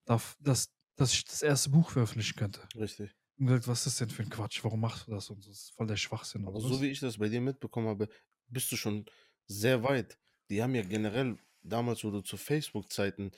darf, 0.05 0.37
dass, 0.41 0.75
dass 0.99 1.13
ich 1.13 1.25
das 1.25 1.43
erste 1.43 1.71
Buch 1.71 1.91
veröffentlichen 1.91 2.37
könnte. 2.37 2.61
Richtig. 2.77 3.15
Und 3.39 3.47
gesagt, 3.47 3.69
was 3.69 3.87
ist 3.87 4.01
denn 4.01 4.11
für 4.11 4.23
ein 4.23 4.31
Quatsch? 4.31 4.63
Warum 4.65 4.81
machst 4.81 5.07
du 5.07 5.13
das? 5.13 5.31
Und 5.31 5.43
so, 5.43 5.51
das 5.51 5.61
ist 5.61 5.75
voll 5.77 5.87
der 5.87 5.97
Schwachsinn. 5.97 6.47
Aber 6.47 6.61
so 6.61 6.81
wie 6.83 6.87
ich 6.89 7.01
das 7.01 7.19
bei 7.19 7.29
dir 7.29 7.41
mitbekommen 7.41 7.87
habe, 7.89 8.09
bist 8.49 8.71
du 8.73 8.77
schon 8.77 9.07
sehr 9.47 9.83
weit. 9.85 10.19
Die 10.51 10.63
haben 10.63 10.75
ja 10.75 10.83
generell 10.83 11.39
damals, 11.63 12.03
wo 12.05 12.11
du 12.11 12.21
zu 12.21 12.37
Facebook-Zeiten 12.37 13.31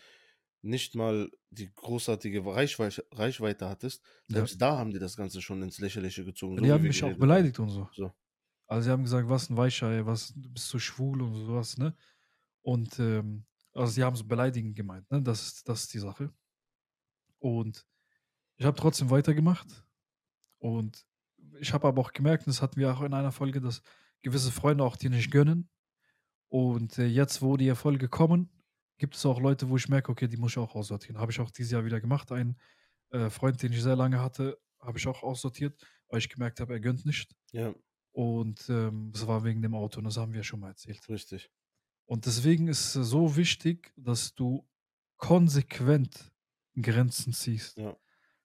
nicht 0.63 0.95
mal 0.95 1.31
die 1.51 1.71
großartige 1.75 2.45
Reichweite, 2.45 3.07
Reichweite 3.13 3.69
hattest, 3.69 4.03
Ja. 4.29 4.37
selbst 4.37 4.61
da 4.61 4.77
haben 4.79 4.91
die 4.91 4.99
das 4.99 5.17
Ganze 5.17 5.41
schon 5.43 5.63
ins 5.63 5.79
Lächerliche 5.79 6.25
gezogen. 6.25 6.57
so 6.57 6.63
die 6.63 6.69
wie 6.69 6.73
haben 6.73 6.83
mich 6.83 7.03
auch 7.03 7.15
beleidigt 7.17 7.59
und 7.59 7.71
so. 7.71 7.89
So. 7.95 8.13
Also 8.67 8.85
sie 8.85 8.91
haben 8.91 9.03
gesagt, 9.03 9.29
was 9.29 9.51
ein 9.51 9.57
Weichei, 9.57 10.05
was, 10.07 10.33
du 10.35 10.49
bist 10.51 10.69
so 10.69 10.79
schwul 10.79 11.23
und 11.23 11.35
sowas, 11.35 11.77
ne? 11.77 11.95
Und 12.63 12.99
ähm, 12.99 13.45
also 13.73 13.93
sie 13.93 14.05
haben 14.05 14.15
es 14.15 14.27
beleidigend 14.27 14.77
gemeint, 14.77 15.11
ne? 15.11 15.23
Das 15.23 15.43
ist, 15.47 15.69
das 15.69 15.83
ist 15.83 15.95
die 15.95 15.99
Sache. 15.99 16.33
Und 17.41 17.87
ich 18.57 18.65
habe 18.65 18.79
trotzdem 18.79 19.11
weitergemacht. 19.11 19.85
Und 20.59 21.07
ich 21.59 21.73
habe 21.73 21.89
aber 21.89 22.01
auch 22.01 22.13
gemerkt, 22.13 22.47
und 22.47 22.55
das 22.55 22.63
hatten 22.63 22.79
wir 22.79 22.93
auch 22.93 23.01
in 23.03 23.15
einer 23.15 23.33
Folge, 23.33 23.61
dass 23.61 23.83
gewisse 24.23 24.53
Freunde 24.53 24.85
auch 24.85 24.97
dir 24.97 25.11
nicht 25.11 25.31
gönnen. 25.31 25.69
Und 26.49 26.99
äh, 26.99 27.07
jetzt, 27.07 27.43
wo 27.43 27.57
die 27.57 27.69
Erfolge 27.69 28.09
kommen, 28.09 28.51
gibt 28.99 29.17
es 29.17 29.25
auch 29.25 29.41
Leute, 29.41 29.69
wo 29.69 29.77
ich 29.77 29.89
merke, 29.89 30.13
okay, 30.13 30.29
die 30.29 30.37
muss 30.37 30.53
ich 30.53 30.59
auch 30.59 30.75
aussortieren. 30.75 31.19
Habe 31.19 31.33
ich 31.33 31.41
auch 31.41 31.51
dieses 31.51 31.73
Jahr 31.73 31.85
wieder 31.85 32.01
gemacht. 32.01 32.31
Ein 32.33 32.57
äh, 33.11 33.31
Freund, 33.31 33.63
den 33.63 33.73
ich 33.73 33.83
sehr 33.83 33.97
lange 33.97 34.21
hatte, 34.21 34.59
habe 34.81 34.99
ich 34.99 35.07
auch 35.07 35.23
aussortiert, 35.23 35.81
weil 36.09 36.19
ich 36.19 36.29
gemerkt 36.29 36.61
habe, 36.61 36.75
er 36.75 36.81
gönnt 36.81 37.07
nicht. 37.07 37.35
Ja, 37.53 37.75
Und 38.13 38.69
ähm, 38.69 39.11
das 39.13 39.27
war 39.27 39.45
wegen 39.45 39.63
dem 39.63 39.75
Auto, 39.75 39.99
und 39.99 40.05
das 40.05 40.17
haben 40.17 40.33
wir 40.33 40.41
ja 40.41 40.45
schon 40.45 40.61
mal 40.61 40.69
erzählt. 40.69 41.09
richtig. 41.09 41.51
Und 42.05 42.27
deswegen 42.27 42.67
ist 42.67 42.97
es 42.97 43.09
so 43.09 43.37
wichtig, 43.37 43.93
dass 43.97 44.35
du 44.35 44.69
konsequent 45.17 46.33
Grenzen 46.75 47.33
ziehst. 47.33 47.77
Ja. 47.77 47.97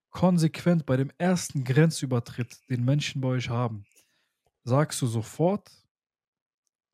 Konsequent 0.09 0.85
bei 0.85 0.97
dem 0.97 1.11
ersten 1.17 1.63
Grenzübertritt, 1.63 2.69
den 2.69 2.85
Menschen 2.85 3.21
bei 3.21 3.29
euch 3.29 3.49
haben, 3.49 3.85
sagst 4.63 5.01
du 5.01 5.07
sofort, 5.07 5.69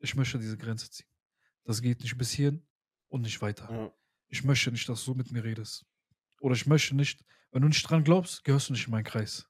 ich 0.00 0.14
möchte 0.16 0.38
diese 0.38 0.58
Grenze 0.58 0.90
ziehen. 0.90 1.08
Das 1.64 1.80
geht 1.80 2.00
nicht 2.00 2.18
bis 2.18 2.32
hierhin 2.32 2.66
und 3.08 3.22
nicht 3.22 3.40
weiter. 3.40 3.68
Ja. 3.70 3.92
Ich 4.28 4.44
möchte 4.44 4.72
nicht, 4.72 4.88
dass 4.88 5.00
du 5.00 5.12
so 5.12 5.14
mit 5.14 5.30
mir 5.30 5.44
redest. 5.44 5.86
Oder 6.40 6.54
ich 6.54 6.66
möchte 6.66 6.96
nicht, 6.96 7.24
wenn 7.52 7.62
du 7.62 7.68
nicht 7.68 7.82
dran 7.88 8.02
glaubst, 8.02 8.44
gehörst 8.44 8.68
du 8.68 8.72
nicht 8.72 8.86
in 8.86 8.90
meinen 8.90 9.04
Kreis. 9.04 9.46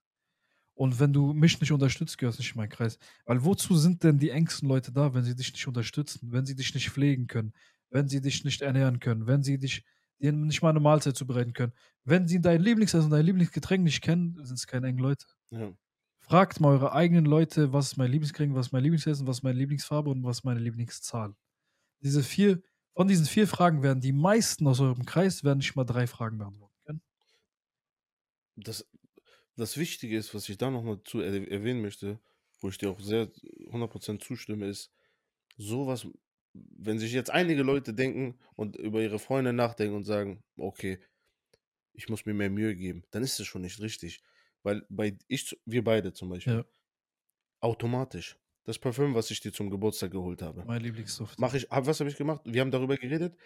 Und 0.75 0.99
wenn 1.01 1.13
du 1.13 1.33
mich 1.33 1.61
nicht 1.61 1.73
unterstützt, 1.73 2.19
gehörst 2.19 2.39
du 2.39 2.43
nicht 2.43 2.53
in 2.53 2.59
meinen 2.59 2.69
Kreis. 2.69 2.99
Weil 3.25 3.45
wozu 3.45 3.77
sind 3.77 4.03
denn 4.05 4.19
die 4.19 4.31
engsten 4.31 4.69
Leute 4.69 4.93
da, 4.93 5.15
wenn 5.15 5.25
sie 5.25 5.37
dich 5.37 5.53
nicht 5.53 5.67
unterstützen, 5.67 6.33
wenn 6.33 6.45
sie 6.45 6.57
dich 6.57 6.75
nicht 6.75 6.91
pflegen 6.91 7.27
können, 7.27 7.53
wenn 7.91 8.09
sie 8.09 8.21
dich 8.21 8.45
nicht 8.45 8.63
ernähren 8.63 9.01
können, 9.01 9.27
wenn 9.27 9.43
sie 9.43 9.59
dich 9.59 9.85
dir 10.23 10.33
nicht 10.33 10.63
mal 10.63 10.71
eine 10.71 10.81
Mahlzeit 10.81 11.17
zubereiten 11.17 11.53
können? 11.53 11.73
Wenn 12.05 12.29
sie 12.29 12.41
dein 12.41 12.61
Lieblingsessen, 12.63 13.11
dein 13.11 13.25
Lieblingsgetränk 13.25 13.85
nicht 13.85 14.03
kennen, 14.03 14.39
sind 14.45 14.57
es 14.57 14.67
keine 14.67 14.89
engen 14.89 14.99
Leute. 14.99 15.27
Ja. 15.51 15.73
Fragt 16.21 16.61
mal 16.61 16.71
eure 16.71 16.93
eigenen 16.93 17.25
Leute, 17.25 17.73
was 17.73 17.93
ist 17.93 17.97
mein 17.97 18.11
Lieblingsgetränk, 18.11 18.55
was 18.55 18.67
ist 18.69 18.73
mein 18.73 18.83
Lieblingsessen, 18.83 19.27
was 19.27 19.39
ist 19.39 19.43
meine 19.43 19.59
Lieblingsfarbe 19.59 20.11
und 20.11 20.23
was 20.25 20.39
ist 20.39 20.45
meine 20.45 20.61
Lieblingszahl. 20.61 21.35
Diese 22.03 22.23
vier, 22.23 22.63
von 22.95 23.09
diesen 23.09 23.27
vier 23.27 23.49
Fragen 23.49 23.83
werden 23.83 24.01
die 24.01 24.13
meisten 24.13 24.67
aus 24.67 24.81
eurem 24.81 25.05
Kreis 25.05 25.45
werden 25.45 25.59
nicht 25.59 25.77
mal 25.77 25.85
drei 25.85 26.07
Fragen 26.07 26.39
beantworten 26.39 26.77
können. 26.85 27.03
Das, 28.57 28.89
das 29.57 29.77
Wichtige 29.77 30.17
ist, 30.17 30.35
was 30.35 30.49
ich 30.49 30.59
da 30.59 30.71
nochmal 30.71 31.03
zu 31.05 31.21
er 31.21 31.33
erwähnen 31.51 31.83
möchte, 31.83 32.21
wo 32.61 32.69
ich 32.69 32.79
dir 32.79 32.91
auch 32.91 33.01
sehr 33.01 33.29
100% 33.71 34.21
zustimme, 34.21 34.67
ist, 34.67 34.93
sowas, 35.57 36.07
wenn 36.55 36.99
sich 36.99 37.13
jetzt 37.13 37.31
einige 37.31 37.63
Leute 37.63 37.95
denken 37.95 38.39
und 38.57 38.77
über 38.77 39.03
ihre 39.03 39.19
Freunde 39.19 39.53
nachdenken 39.53 39.97
und 39.97 40.05
sagen, 40.05 40.43
okay, 40.57 41.01
ich 41.95 42.09
muss 42.09 42.27
mir 42.27 42.35
mehr 42.35 42.51
Mühe 42.51 42.77
geben, 42.77 43.05
dann 43.11 43.23
ist 43.23 43.41
es 43.41 43.47
schon 43.47 43.63
nicht 43.63 43.81
richtig. 43.81 44.23
Weil 44.63 44.87
bei 44.89 45.19
ich, 45.29 45.59
wir 45.67 45.85
beide 45.85 46.13
zum 46.13 46.31
Beispiel, 46.31 46.59
Ja. 46.59 46.65
automatisch, 47.61 48.39
das 48.65 48.79
Parfüm, 48.79 49.15
was 49.15 49.31
ich 49.31 49.41
dir 49.41 49.53
zum 49.53 49.71
Geburtstag 49.71 50.11
geholt 50.11 50.43
habe, 50.43 50.67
Mein 50.67 50.83
Lieblingsduft. 50.83 51.39
mache 51.39 51.57
ich, 51.59 51.65
hab, 51.71 51.87
was 51.87 52.01
habe 52.01 52.11
ich 52.11 52.17
gemacht? 52.17 52.43
Wir 52.45 52.61
haben 52.61 52.71
darüber 52.71 52.97
geredet, 52.97 53.37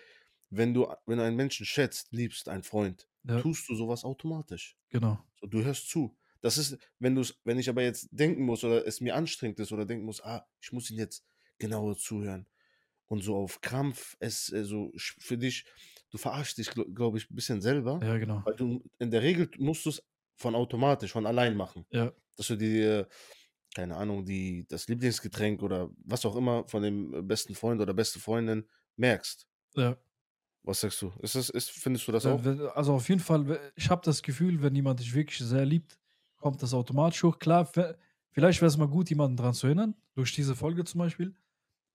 wenn 0.50 0.74
du, 0.74 0.86
wenn 1.06 1.18
du 1.18 1.24
einen 1.24 1.36
Menschen 1.36 1.66
schätzt, 1.66 2.12
liebst, 2.12 2.48
einen 2.48 2.62
Freund, 2.62 3.08
Ja, 3.24 3.40
tust 3.42 3.68
du 3.68 3.74
sowas 3.74 4.04
automatisch. 4.04 4.76
genau. 4.90 5.18
So, 5.40 5.46
du 5.46 5.64
hörst 5.64 5.88
zu. 5.90 6.16
Das 6.42 6.58
ist, 6.58 6.78
wenn 6.98 7.14
du 7.14 7.24
wenn 7.44 7.58
ich 7.58 7.68
aber 7.68 7.82
jetzt 7.82 8.08
denken 8.12 8.44
muss 8.44 8.64
oder 8.64 8.86
es 8.86 9.00
mir 9.00 9.16
anstrengend 9.16 9.60
ist 9.60 9.72
oder 9.72 9.86
denken 9.86 10.06
muss, 10.06 10.22
ah, 10.22 10.46
ich 10.60 10.72
muss 10.72 10.90
ihn 10.90 10.98
jetzt 10.98 11.24
genauer 11.58 11.96
zuhören 11.98 12.46
und 13.08 13.22
so 13.22 13.36
auf 13.36 13.60
Krampf 13.60 14.16
es 14.20 14.52
äh, 14.52 14.64
so 14.64 14.92
für 14.96 15.38
dich, 15.38 15.64
du 16.10 16.18
verarschst 16.18 16.58
dich, 16.58 16.70
glaube 16.70 17.18
ich, 17.18 17.30
ein 17.30 17.34
bisschen 17.36 17.60
selber, 17.62 18.00
Ja, 18.02 18.18
genau. 18.18 18.42
weil 18.44 18.54
du 18.56 18.82
in 18.98 19.10
der 19.10 19.22
Regel 19.22 19.50
musst 19.58 19.84
du 19.86 19.90
es 19.90 20.02
von 20.36 20.54
automatisch, 20.54 21.12
von 21.12 21.26
allein 21.26 21.56
machen, 21.56 21.86
Ja, 21.90 22.12
dass 22.36 22.48
du 22.48 22.56
dir 22.56 23.08
keine 23.74 23.96
Ahnung, 23.96 24.24
die 24.24 24.66
das 24.68 24.88
Lieblingsgetränk 24.88 25.62
oder 25.62 25.90
was 26.04 26.24
auch 26.24 26.36
immer 26.36 26.66
von 26.68 26.82
dem, 26.82 27.12
äh, 27.14 27.22
besten 27.22 27.54
Freund 27.54 27.80
oder 27.80 27.94
beste 27.94 28.18
Freundin 28.20 28.68
merkst. 28.96 29.46
Ja. 29.76 29.96
Was 30.62 30.80
sagst 30.80 31.00
du? 31.02 31.12
Ist 31.20 31.34
das 31.36 31.48
ist 31.48 31.70
findest 31.70 32.08
du 32.08 32.12
das 32.12 32.24
Wenn 32.24 32.60
auch? 32.60 32.76
also, 32.76 32.94
auf 32.94 33.08
jeden 33.08 33.20
Fall, 33.20 33.72
ich 33.76 33.88
habe 33.90 34.02
das 34.04 34.22
Gefühl, 34.22 34.62
wenn 34.62 34.74
jemand 34.74 35.00
dich 35.00 35.14
wirklich 35.14 35.38
sehr 35.38 35.64
liebt, 35.64 35.98
kommt 36.36 36.62
das 36.62 36.74
automatisch 36.74 37.22
hoch. 37.22 37.38
Klar, 37.38 37.66
vielleicht 38.32 38.60
wäre 38.60 38.68
es 38.68 38.76
mal 38.76 38.88
gut, 38.88 39.08
jemanden 39.10 39.36
dran 39.36 39.54
zu 39.54 39.66
erinnern, 39.68 39.94
durch 40.14 40.32
diese 40.34 40.56
Folge 40.56 40.84
zum 40.84 40.98
Beispiel. 40.98 41.34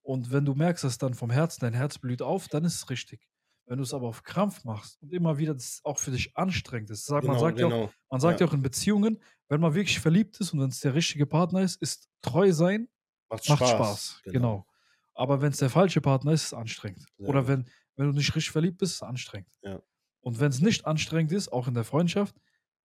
Und 0.01 0.31
wenn 0.31 0.45
du 0.45 0.55
merkst, 0.55 0.83
dass 0.83 0.97
dann 0.97 1.13
vom 1.13 1.29
Herzen 1.31 1.61
dein 1.61 1.73
Herz 1.73 1.97
blüht 1.99 2.21
auf, 2.21 2.47
dann 2.47 2.65
ist 2.65 2.75
es 2.75 2.89
richtig. 2.89 3.27
Wenn 3.65 3.77
du 3.77 3.83
es 3.83 3.93
aber 3.93 4.07
auf 4.07 4.23
Krampf 4.23 4.63
machst 4.65 5.01
und 5.01 5.13
immer 5.13 5.37
wieder 5.37 5.53
das 5.53 5.81
auch 5.83 5.99
für 5.99 6.11
dich 6.11 6.35
anstrengend 6.35 6.89
ist. 6.89 7.09
Man 7.09 7.21
Genau, 7.21 7.39
sagt 7.39 7.59
ja 7.59 7.67
auch 7.67 7.69
genau. 7.69 7.91
man 8.09 8.19
sagt 8.19 8.39
Ja. 8.39 8.45
ja 8.45 8.49
auch 8.49 8.53
in 8.53 8.61
Beziehungen, 8.63 9.21
wenn 9.47 9.61
man 9.61 9.73
wirklich 9.75 9.99
verliebt 9.99 10.39
ist 10.39 10.53
und 10.53 10.59
wenn 10.61 10.69
es 10.69 10.79
der 10.81 10.93
richtige 10.95 11.25
Partner 11.25 11.61
ist, 11.61 11.81
ist 11.81 12.09
treu 12.21 12.51
sein 12.51 12.89
Macht 13.29 13.47
macht 13.49 13.67
Spaß. 13.67 13.69
Spaß. 13.69 14.21
Genau. 14.25 14.65
Aber 15.13 15.41
wenn 15.41 15.51
es 15.51 15.57
der 15.57 15.69
falsche 15.69 16.01
Partner 16.01 16.31
ist, 16.33 16.41
ist 16.43 16.47
es 16.47 16.53
anstrengend. 16.53 17.05
Sehr 17.17 17.27
Oder 17.29 17.47
wenn 17.47 17.67
wenn 17.95 18.07
du 18.07 18.13
nicht 18.13 18.35
richtig 18.35 18.51
verliebt 18.51 18.77
bist, 18.79 18.93
ist 18.93 18.97
es 18.97 19.03
anstrengend. 19.03 19.53
Ja. 19.61 19.81
Und 20.21 20.39
wenn 20.39 20.49
es 20.49 20.61
nicht 20.61 20.85
anstrengend 20.85 21.31
ist, 21.31 21.49
auch 21.51 21.67
in 21.67 21.73
der 21.73 21.83
Freundschaft, 21.83 22.35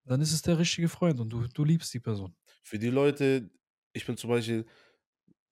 dann 0.04 0.20
ist 0.20 0.32
es 0.32 0.42
der 0.42 0.58
richtige 0.58 0.88
Freund 0.88 1.18
und 1.20 1.30
du 1.30 1.46
du 1.48 1.64
liebst 1.64 1.92
die 1.94 2.00
Person. 2.00 2.36
Für 2.62 2.78
die 2.78 2.90
Leute 2.90 3.50
ich 3.92 4.04
bin 4.04 4.16
zum 4.18 4.28
Beispiel, 4.28 4.66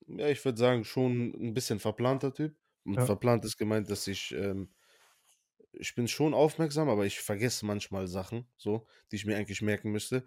ja, 0.09 0.29
ich 0.29 0.45
würde 0.45 0.59
sagen, 0.59 0.85
schon 0.85 1.35
'n 1.35 1.55
bisschen 1.55 1.81
verplanter 1.81 2.33
Typ. 2.35 2.57
Und 2.85 3.03
Ja. 3.03 3.05
verplant 3.05 3.45
ist 3.45 3.57
gemeint, 3.59 3.91
dass 3.91 4.07
ich, 4.07 4.33
ähm 4.35 4.71
ich 5.73 5.95
bin 5.95 6.09
schon 6.09 6.35
aufmerksam, 6.35 6.89
aber 6.89 7.07
ich 7.07 7.21
vergesse 7.21 7.67
manchmal 7.67 8.07
Sachen 8.07 8.47
so, 8.57 8.87
die 9.11 9.17
ich 9.17 9.27
mir 9.27 9.37
eigentlich 9.37 9.63
merken 9.63 9.91
müsste. 9.91 10.25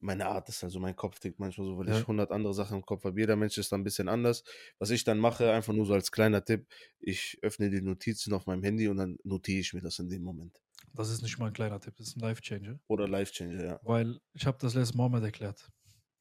Meine 0.00 0.26
Art 0.28 0.48
ist 0.48 0.64
also 0.64 0.80
mein 0.80 0.96
Kopf 0.96 1.20
tickt 1.20 1.38
manchmal 1.38 1.66
so, 1.66 1.78
weil 1.78 1.88
ich 1.90 2.06
Ja. 2.06 2.08
100 2.08 2.32
andere 2.32 2.54
Sachen 2.54 2.78
im 2.78 2.86
Kopf 2.86 3.04
habe. 3.04 3.20
Jeder 3.20 3.36
Mensch 3.36 3.58
ist 3.58 3.72
da 3.72 3.76
'n 3.76 3.84
bisschen 3.84 4.08
anders. 4.08 4.44
Was 4.78 4.90
ich 4.90 5.04
dann 5.04 5.18
mache, 5.18 5.52
einfach 5.52 5.72
nur 5.74 5.86
so 5.86 5.94
als 5.94 6.12
kleiner 6.12 6.44
Tipp, 6.44 6.66
ich 7.00 7.38
öffne 7.42 7.70
die 7.70 7.82
Notizen 7.82 8.32
auf 8.34 8.46
meinem 8.46 8.62
Handy 8.64 8.88
und 8.88 8.96
dann 8.98 9.18
notiere 9.24 9.60
ich 9.60 9.74
mir 9.74 9.82
das 9.82 9.98
in 10.00 10.08
dem 10.08 10.22
Moment. 10.24 10.60
Das 10.94 11.08
ist 11.10 11.22
nicht 11.22 11.38
mal 11.38 11.48
'n 11.48 11.52
kleiner 11.52 11.80
Tipp, 11.80 11.96
das 11.96 12.08
ist 12.08 12.16
'n 12.16 12.20
Life-Changer. 12.20 12.80
Oder 12.90 13.06
Life-Changer, 13.06 13.64
ja. 13.64 13.80
Weil 13.82 14.20
ich 14.34 14.46
habe 14.46 14.58
das 14.60 14.74
letztes 14.74 14.94
Mal 14.94 15.08
Mohammed 15.08 15.24
erklärt. 15.26 15.70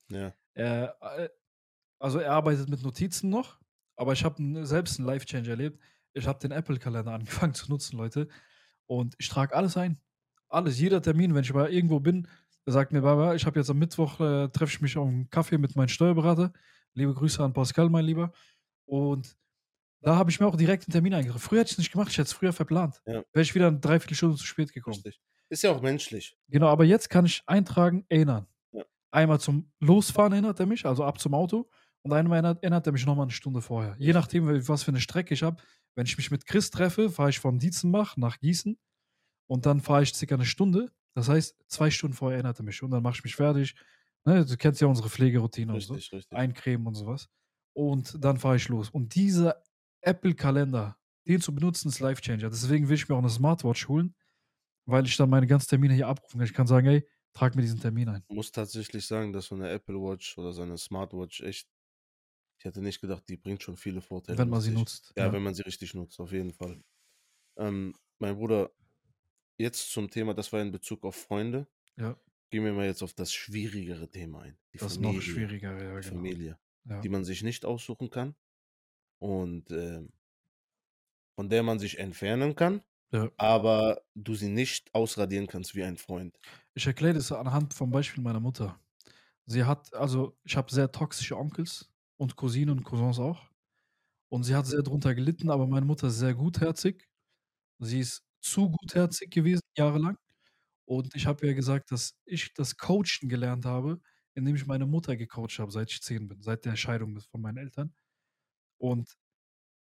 Ja. 0.10 0.36
Er 0.56 0.98
äh, 1.02 1.30
also, 2.00 2.20
er 2.20 2.32
arbeitet 2.34 2.70
mit 2.70 2.84
Notizen 2.84 3.30
noch, 3.30 3.60
aber 3.98 4.14
ich 4.14 4.24
habe 4.26 4.66
selbst 4.66 5.00
'n 5.00 5.06
Life-Changer 5.06 5.50
erlebt. 5.50 5.80
Ich 6.14 6.28
habe 6.28 6.40
den 6.40 6.52
Apple-Kalender 6.52 7.14
angefangen 7.48 7.54
zu 7.56 7.70
nutzen, 7.70 7.98
Leute, 7.98 8.28
und 8.88 9.16
ich 9.20 9.30
trage 9.30 9.56
alles 9.56 9.78
ein. 9.78 10.00
Alles, 10.50 10.80
jeder 10.80 11.02
Termin, 11.02 11.36
wenn 11.36 11.44
ich 11.44 11.54
mal 11.54 11.72
irgendwo 11.74 12.00
bin, 12.02 12.28
der 12.68 12.74
sagt 12.74 12.92
mir: 12.94 13.02
„Baba, 13.04 13.36
ich 13.36 13.46
habe 13.46 13.60
jetzt 13.60 13.70
am 13.72 13.80
Mittwoch, 13.80 14.20
äh, 14.22 14.50
treffe 14.50 14.74
ich 14.76 14.82
mich 14.82 14.98
auf 14.98 15.08
'n 15.10 15.30
Kaffee 15.32 15.58
mit 15.60 15.76
meinem 15.78 15.90
Steuerberater.“ 15.90 16.54
Liebe 16.96 17.14
Grüße 17.16 17.44
an 17.44 17.54
Pascal, 17.54 17.90
mein 17.90 18.06
Lieber. 18.06 18.32
Und 18.88 19.38
da 20.02 20.16
habe 20.18 20.32
ich 20.32 20.40
mir 20.42 20.48
auch 20.48 20.58
direkt 20.58 20.88
'n 20.90 20.92
Termin 20.94 21.14
eingetragen. 21.16 21.42
Früher 21.42 21.62
hätte 21.62 21.72
ich's 21.72 21.80
nicht 21.80 21.92
gemacht, 21.94 22.10
ich 22.12 22.18
hätte 22.20 22.28
es 22.28 22.34
früher 22.34 22.54
verplant. 22.54 23.02
Ja. 23.08 23.24
Wäre 23.34 23.44
ich 23.44 23.56
wieder 23.56 23.72
'ne 23.72 23.80
3/4 23.82 24.18
Stunde 24.18 24.38
zu 24.38 24.46
spät 24.48 24.74
gekommen. 24.74 25.06
Richtig. 25.06 25.20
Ist 25.50 25.64
ja 25.64 25.72
auch 25.72 25.82
menschlich. 25.82 26.36
Genau, 26.52 26.68
aber 26.68 26.84
jetzt 26.84 27.10
kann 27.10 27.26
ich 27.26 27.44
eintragen, 27.46 28.06
erinnern. 28.10 28.48
Ja. 28.74 28.84
Einmal 29.12 29.40
zum 29.40 29.72
Losfahren 29.80 30.34
erinnert 30.34 30.60
er 30.60 30.66
mich, 30.68 30.86
also 30.86 31.04
ab 31.06 31.20
zum 31.20 31.34
Auto 31.36 31.70
und 32.04 32.14
einmal 32.14 32.38
erinnert 32.38 32.64
erinnert 32.64 32.88
er 32.88 32.94
mich 32.94 33.06
noch 33.06 33.16
mal 33.16 33.26
'ne 33.26 33.32
Stunde 33.32 33.62
vorher. 33.62 33.96
Je 34.00 34.14
nachdem, 34.14 34.48
was 34.68 34.84
für 34.84 34.92
'ne 34.92 35.02
Strecke 35.02 35.34
ich 35.34 35.44
habe. 35.44 35.62
Wenn 35.96 36.06
ich 36.08 36.18
mich 36.18 36.32
mit 36.32 36.46
Chris 36.48 36.72
treffe, 36.72 37.10
fahre 37.12 37.30
ich 37.32 37.40
von 37.40 37.60
Dietzenbach 37.60 38.18
nach 38.18 38.40
Gießen 38.40 38.78
und 39.48 39.66
dann 39.68 39.82
fahre 39.82 40.04
ich 40.04 40.14
circa 40.16 40.38
'ne 40.38 40.46
Stunde. 40.46 40.92
Das 41.16 41.30
heißt, 41.30 41.58
2 41.70 41.92
Stunden 41.92 42.16
vorher 42.16 42.38
erinnert 42.38 42.60
er 42.60 42.66
mich 42.66 42.84
und 42.84 42.92
dann 42.92 43.04
mache 43.04 43.16
ich 43.18 43.24
mich 43.26 43.36
fertig. 43.38 43.76
Ne, 44.26 44.46
du 44.46 44.58
kennst 44.58 44.82
ja 44.82 44.88
unsere 44.88 45.10
Pflegeroutine 45.10 45.76
und 45.76 45.86
so. 45.86 46.00
Richtig, 46.00 46.12
richtig. 46.12 46.40
Eincremen 46.40 46.88
und 46.88 46.96
so 46.96 47.08
was. 47.08 47.30
Und 47.76 48.24
dann 48.24 48.38
fahre 48.40 48.58
ich 48.58 48.70
los. 48.70 48.90
Und 48.92 49.16
dieser 49.16 49.64
Apple-Kalender, 50.02 50.98
den 51.28 51.42
zu 51.42 51.56
benutzen, 51.56 51.90
ist 51.90 52.00
Life-Changer. 52.02 52.50
Deswegen 52.52 52.90
will 52.90 52.96
ich 52.96 53.10
mir 53.10 53.16
auch 53.18 53.22
'ne 53.24 53.30
Smartwatch 53.30 53.88
holen, 53.90 54.16
weil 54.88 55.06
ich 55.08 55.18
dann 55.18 55.30
meine 55.32 55.48
ganzen 55.48 55.70
Termine 55.70 55.94
hier 55.96 56.08
abrufen 56.10 56.40
kann. 56.40 56.48
Ich 56.48 56.54
kann 56.56 56.68
sagen: 56.68 56.88
„Ey, 56.88 57.08
trag 57.34 57.56
mir 57.56 57.64
diesen 57.64 57.82
Termin 57.82 58.10
ein.“ 58.10 58.26
Muss 58.32 58.52
tatsächlich 58.52 59.08
sagen, 59.08 59.34
dass 59.34 59.48
so 59.48 59.56
'ne 59.56 59.72
Apple 59.72 59.96
Watch 60.00 60.38
oder 60.38 60.54
so 60.54 60.64
'ne 60.64 60.78
Smartwatch 60.78 61.42
echt 61.42 61.68
ich 62.60 62.66
hätte 62.66 62.82
nicht 62.82 63.02
gedacht, 63.02 63.24
die 63.30 63.38
bringt 63.38 63.64
schon 63.64 63.78
viele 63.78 64.02
Vorteile 64.02 64.38
Wenn 64.38 64.50
man 64.50 64.62
sie 64.62 64.72
sich. 64.72 64.80
nutzt, 64.80 65.14
Ja, 65.18 65.26
ja. 65.28 65.34
wenn 65.34 65.44
man 65.44 65.56
sie 65.56 65.64
richtig 65.64 65.94
nutzt, 65.96 66.20
auf 66.20 66.32
jeden 66.34 66.54
Fall. 66.54 66.84
Ähm, 67.58 67.96
mein 68.20 68.36
Bruder, 68.38 68.72
jetzt 69.60 69.92
zum 69.92 70.10
Thema 70.12 70.34
das 70.36 70.54
war 70.54 70.62
in 70.62 70.72
Bezug 70.72 71.06
auf 71.06 71.16
Freunde. 71.16 71.68
Ja. 71.98 72.20
Gehen 72.52 72.66
wir 72.66 72.74
mal 72.74 72.86
jetzt 72.88 73.04
auf 73.04 73.14
das 73.14 73.34
schwierigere 73.34 74.10
Thema 74.10 74.42
ein. 74.44 74.60
Die 74.74 74.80
Das 74.80 74.96
Familie. 74.96 75.14
noch 75.16 75.22
schwierigere, 75.22 75.84
ja, 75.84 76.02
Die 76.02 76.10
genau. 76.10 76.16
Familie, 76.16 76.60
Ja. 76.86 77.02
die 77.02 77.10
man 77.10 77.26
sich 77.26 77.44
nicht 77.44 77.66
aussuchen 77.66 78.10
kann 78.10 78.36
und, 79.20 79.72
ähm 79.72 80.12
von 81.36 81.50
der 81.50 81.64
man 81.64 81.80
sich 81.80 81.98
entfernen 82.00 82.56
kann, 82.56 82.84
Ja. 83.12 83.30
aber 83.38 84.04
du 84.16 84.36
sie 84.36 84.50
nicht 84.50 84.94
ausradieren 84.94 85.48
kannst 85.48 85.76
wie 85.76 85.84
ein 85.84 85.98
Freund. 85.98 86.40
Ich 86.74 86.88
erkläre 86.88 87.14
das 87.16 87.32
anhand 87.32 87.74
vom 87.74 87.92
Beispiel 87.92 88.24
meiner 88.24 88.40
Mutter. 88.40 88.80
Sie 89.46 89.64
hat 89.66 89.94
also, 89.94 90.38
ich 90.44 90.58
habe 90.58 90.72
sehr 90.74 90.92
toxische 90.92 91.38
Onkels 91.38 91.92
und 92.20 92.36
Cousinen 92.38 92.72
und 92.80 92.84
Cousins 92.86 93.20
auch. 93.20 93.50
Und 94.30 94.44
sie 94.44 94.56
hat 94.56 94.68
sehr 94.68 94.84
drunter 94.84 95.16
gelitten, 95.16 95.50
aber 95.52 95.68
meine 95.68 95.86
Mutter 95.86 96.08
ist 96.10 96.20
sehr 96.20 96.36
gutherzig. 96.36 97.08
Sie 97.80 98.00
ist 98.02 98.24
zu 98.42 98.72
gutherzig 98.72 99.32
gewesen, 99.32 99.62
jahrelang. 99.78 100.18
Und 100.86 101.16
ich 101.16 101.28
habe 101.28 101.48
ihr 101.48 101.56
gesagt, 101.56 101.92
dass 101.92 102.16
ich 102.26 102.54
das 102.56 102.78
Coachen 102.78 103.30
gelernt 103.30 103.66
habe, 103.66 104.02
indem 104.36 104.56
ich 104.56 104.68
meine 104.68 104.86
Mutter 104.88 105.18
gecoacht 105.18 105.60
habe, 105.60 105.72
seit 105.72 105.92
ich 105.92 106.02
10 106.04 106.28
bin, 106.30 106.42
seit 106.44 106.66
der 106.66 106.76
Scheidung 106.78 107.20
von 107.32 107.42
meinen 107.42 107.58
Eltern. 107.60 107.94
Und 108.80 109.10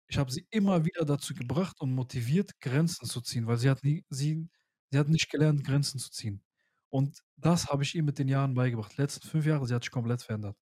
ich 0.09 0.19
habe 0.19 0.33
sie 0.33 0.47
immer 0.51 0.85
wieder 0.85 1.05
dazu 1.05 1.35
gebracht 1.35 1.81
und 1.81 1.95
motiviert, 1.95 2.61
Grenzen 2.61 3.07
zu 3.09 3.21
ziehen, 3.23 3.47
weil 3.47 3.59
sie 3.59 3.71
hat 3.71 3.85
nie 3.85 4.05
sie 4.11 4.49
sie 4.93 4.99
hat 4.99 5.09
nicht 5.09 5.31
gelernt, 5.31 5.65
Grenzen 5.65 5.99
zu 6.01 6.11
ziehen. 6.12 6.43
Und 6.91 7.21
das 7.37 7.69
habe 7.69 7.83
ich 7.85 7.95
ihr 7.95 8.03
mit 8.05 8.19
den 8.19 8.29
Jahren 8.29 8.55
beigebracht. 8.55 8.93
Die 8.97 9.03
letzten 9.03 9.27
5 9.29 9.47
Jahre, 9.47 9.67
sie 9.67 9.75
hat 9.75 9.85
sich 9.85 9.91
komplett 9.93 10.23
verändert. 10.23 10.57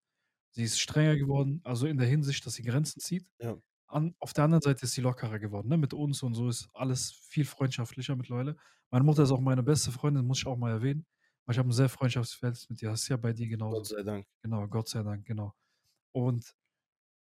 Sie 0.57 0.63
ist 0.65 0.81
strenger 0.81 1.17
geworden, 1.17 1.61
also 1.65 1.87
in 1.89 1.99
der 1.99 2.07
Hinsicht, 2.07 2.47
dass 2.47 2.55
sie 2.55 2.63
Grenzen 2.63 3.01
zieht. 3.01 3.27
Ja. 3.41 3.57
An 3.89 4.15
auf 4.21 4.33
der 4.35 4.45
anderen 4.45 4.63
Seite 4.63 4.85
ist 4.85 4.95
sie 4.95 5.01
lockerer 5.03 5.39
geworden, 5.41 5.69
ne? 5.69 5.79
Mit 5.79 5.95
uns 5.95 6.23
und 6.23 6.35
so 6.35 6.49
ist 6.49 6.69
alles 6.75 7.13
viel 7.13 7.45
freundschaftlicher 7.45 8.17
mittlerweile. 8.17 8.57
Meine 8.91 9.05
Mutter 9.05 9.25
ist 9.25 9.33
auch 9.33 9.41
meine 9.41 9.63
beste 9.65 9.93
Freundin, 9.93 10.27
muss 10.27 10.39
ich 10.39 10.47
auch 10.47 10.57
mal 10.57 10.71
erwähnen, 10.73 11.07
weil 11.47 11.55
ich 11.55 11.59
habe 11.59 11.69
'n 11.71 11.73
sehr 11.73 11.89
Freundschaftsverhältnis 11.91 12.71
mit 12.71 12.83
ihr. 12.83 12.91
Das 12.91 13.03
ist 13.03 13.09
ja 13.09 13.17
bei 13.19 13.33
dir 13.33 13.49
Gott 13.69 13.87
genauso. 13.87 13.87
sei 13.87 14.03
Dank. 14.03 14.27
Genau, 14.43 14.69
Gott 14.69 14.89
sei 14.89 15.03
Dank, 15.03 15.27
genau. 15.27 15.55
Und 16.13 16.55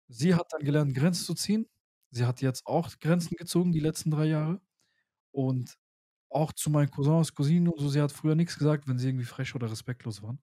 sie 0.08 0.34
hat 0.36 0.46
dann 0.52 0.64
gelernt, 0.64 0.94
Grenzen 0.94 1.24
zu 1.26 1.34
ziehen. 1.34 1.68
Sie 2.12 2.26
hat 2.26 2.42
jetzt 2.42 2.66
auch 2.66 2.90
Grenzen 3.00 3.36
gezogen 3.36 3.72
die 3.72 3.80
letzten 3.80 4.10
3 4.12 4.26
Jahre. 4.26 4.60
Und 5.32 5.76
auch 6.30 6.52
zu 6.52 6.70
meinen 6.70 6.90
Cousins, 6.90 7.34
Cousinen 7.34 7.68
und 7.68 7.80
so, 7.80 7.88
sie 7.90 8.02
hat 8.02 8.12
früher 8.12 8.34
nix 8.36 8.58
gesagt, 8.58 8.88
wenn 8.88 8.98
sie 8.98 9.08
irgendwie 9.10 9.26
frech 9.26 9.54
oder 9.56 9.70
respektlos 9.70 10.22
waren. 10.22 10.40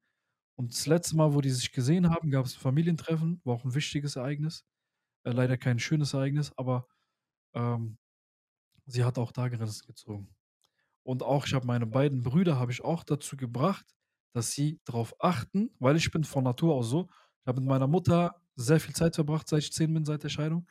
Und 0.59 0.73
das 0.73 0.87
letzte 0.87 1.15
Mal, 1.15 1.33
wo 1.33 1.39
die 1.39 1.51
sich 1.51 1.71
gesehen 1.71 2.09
haben, 2.09 2.31
gab's 2.31 2.55
'n 2.57 2.59
Familientreffen, 2.59 3.39
war 3.45 3.55
auch 3.55 3.63
'n 3.63 3.75
wichtiges 3.75 4.17
Ereignis. 4.17 4.65
Äh, 5.23 5.31
leider 5.31 5.57
kein 5.57 5.79
schönes 5.79 6.13
Ereignis, 6.13 6.51
aber, 6.57 6.87
ähm, 7.55 7.97
sie 8.85 9.03
hat 9.05 9.17
auch 9.19 9.31
da 9.33 9.49
Grenzen 9.49 9.87
gezogen. 9.87 10.35
Und 11.03 11.23
auch 11.23 11.47
ich 11.47 11.53
habe 11.55 11.67
meine 11.67 11.87
beiden 11.87 12.23
Brüder 12.23 12.59
habe 12.59 12.71
ich 12.73 12.83
auch 12.83 13.03
dazu 13.05 13.37
gebracht, 13.37 13.85
dass 14.33 14.51
sie 14.53 14.81
drauf 14.85 15.15
achten, 15.19 15.71
weil 15.79 15.97
ich 15.97 16.11
bin 16.11 16.23
von 16.25 16.43
Natur 16.45 16.75
aus 16.75 16.89
so. 16.89 17.09
Ich 17.43 17.47
habe 17.47 17.61
mit 17.61 17.69
meiner 17.69 17.87
Mutter 17.87 18.41
sehr 18.55 18.79
viel 18.81 18.95
Zeit 18.95 19.15
verbracht, 19.15 19.47
seit 19.49 19.61
ich 19.63 19.73
10 19.73 19.93
bin, 19.93 20.05
seit 20.05 20.23
der 20.23 20.29
Scheidung. 20.29 20.67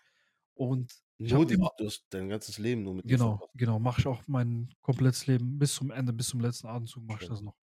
Und 0.54 0.92
ich 1.18 1.34
Nur 1.34 1.46
die 1.46 1.56
immer 1.56 1.70
du 1.76 1.86
hast 1.86 2.06
dein 2.10 2.28
ganzes 2.28 2.58
Leben 2.58 2.82
nur 2.84 2.94
mit 2.94 3.04
Genau, 3.04 3.48
genau, 3.54 3.78
mache 3.78 4.00
ich 4.00 4.06
auch 4.06 4.22
mein 4.26 4.74
komplettes 4.82 5.26
Leben 5.26 5.58
bis 5.58 5.74
zum 5.74 5.90
Ende, 5.90 6.12
bis 6.12 6.28
zum 6.28 6.40
letzten 6.40 6.66
Atemzug 6.66 7.04
mache 7.06 7.20
ich 7.20 7.26
das 7.28 7.40
noch. 7.40 7.54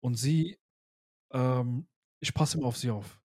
Und 0.00 0.16
sie 0.16 0.58
ähm, 1.32 1.88
ich 2.20 2.34
passe 2.34 2.58
immer 2.58 2.66
auf 2.68 2.76
sie 2.76 2.90
auf. 2.90 3.20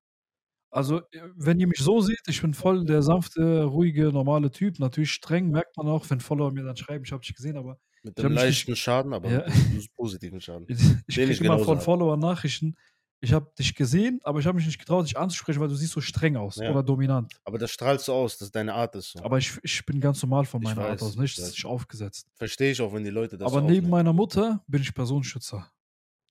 Also, 0.71 0.99
äh, 1.11 1.21
wenn 1.35 1.59
ihr 1.59 1.67
mich 1.67 1.79
so 1.79 2.01
seht, 2.01 2.21
ich 2.27 2.41
bin 2.41 2.53
voll 2.53 2.85
der 2.85 3.03
sanfte, 3.03 3.63
ruhige, 3.65 4.11
normale 4.11 4.51
Typ. 4.51 4.79
Natürlich 4.79 5.11
streng, 5.13 5.51
merkt 5.51 5.77
man 5.77 5.87
auch, 5.87 6.09
wenn 6.09 6.19
Follower 6.21 6.51
mir 6.53 6.63
dann 6.65 6.77
schreiben: 6.77 7.05
„Ich 7.05 7.11
habe 7.13 7.23
dich 7.23 7.35
gesehen“, 7.35 7.57
aber 7.57 7.79
Mit 8.01 8.17
dem 8.17 8.25
habe 8.25 8.33
mich 8.33 8.47
nicht 8.47 8.67
leichten 8.67 8.75
Schaden, 8.75 9.13
aber 9.13 9.31
ja. 9.31 9.45
positiven 9.95 10.41
Schaden. 10.41 10.67
Ich 10.67 10.97
ich 11.07 11.21
kriege 11.21 11.41
immer 11.41 11.59
von 11.59 11.79
habe. 11.79 11.81
Followern 11.81 12.19
Nachrichten: 12.19 12.75
„Ich 13.21 13.33
habe 13.33 13.51
dich 13.57 13.75
gesehen, 13.75 14.19
aber 14.23 14.39
ich 14.39 14.45
habe 14.47 14.57
mich 14.57 14.65
nicht 14.67 14.79
getraut, 14.79 15.05
dich 15.07 15.17
anzusprechen, 15.17 15.59
weil 15.61 15.69
du 15.69 15.75
siehst 15.75 15.93
so 15.93 16.01
streng 16.01 16.35
aus 16.37 16.61
Ja. 16.61 16.65
oder 16.65 16.83
dominant.“ 16.83 17.41
Aber 17.45 17.57
das 17.59 17.71
strahlst 17.71 18.07
du 18.09 18.13
aus, 18.13 18.37
das 18.37 18.51
deine 18.51 18.73
Art 18.75 18.95
ist 18.95 19.11
so. 19.11 19.23
Aber 19.23 19.37
ich 19.37 19.59
ich 19.63 19.85
bin 19.85 19.99
ganz 20.01 20.21
normal 20.23 20.45
von 20.45 20.61
meiner 20.63 20.85
Art 20.85 21.01
weiß, 21.01 21.03
aus, 21.03 21.15
ne? 21.15 21.25
ich 21.25 21.35
Das 21.35 21.45
ist 21.45 21.51
nicht 21.51 21.65
aufgesetzt. 21.65 22.27
Verstehe 22.35 22.71
ich 22.71 22.81
auch, 22.81 22.93
wenn 22.93 23.03
die 23.03 23.11
Leute 23.11 23.37
das 23.37 23.51
Aber 23.51 23.61
so 23.61 23.61
neben 23.61 23.89
aufnehmen. 23.89 23.89
meiner 23.89 24.13
Mutter 24.13 24.63
bin 24.67 24.81
ich 24.81 24.93
Personenschützer, 24.93 25.71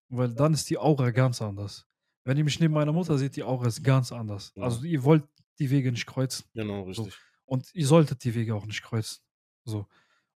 weil 0.09 0.33
dann 0.35 0.55
ist 0.55 0.69
die 0.71 0.79
Aura 0.79 1.11
ganz 1.11 1.41
anders. 1.43 1.87
Wenn 2.25 2.37
ihr 2.39 2.45
mich 2.45 2.59
neben 2.61 2.75
meiner 2.75 2.93
Mutter 2.93 3.17
seht, 3.19 3.37
die 3.37 3.43
Aura 3.45 3.67
ist 3.69 3.83
ganz 3.85 4.11
anders. 4.13 4.53
Ja. 4.57 4.65
Also, 4.65 4.85
ihr 4.85 5.03
wollt 5.05 5.25
die 5.59 5.71
Wege 5.71 5.91
nicht 5.93 6.07
kreuzen. 6.07 6.45
Genau, 6.55 6.91
So. 6.93 7.03
richtig. 7.05 7.21
Und 7.45 7.73
ihr 7.75 7.87
solltet 7.87 8.25
die 8.25 8.35
Wege 8.35 8.55
auch 8.55 8.67
nicht 8.67 8.83
kreuzen. 8.83 9.21
So. 9.65 9.87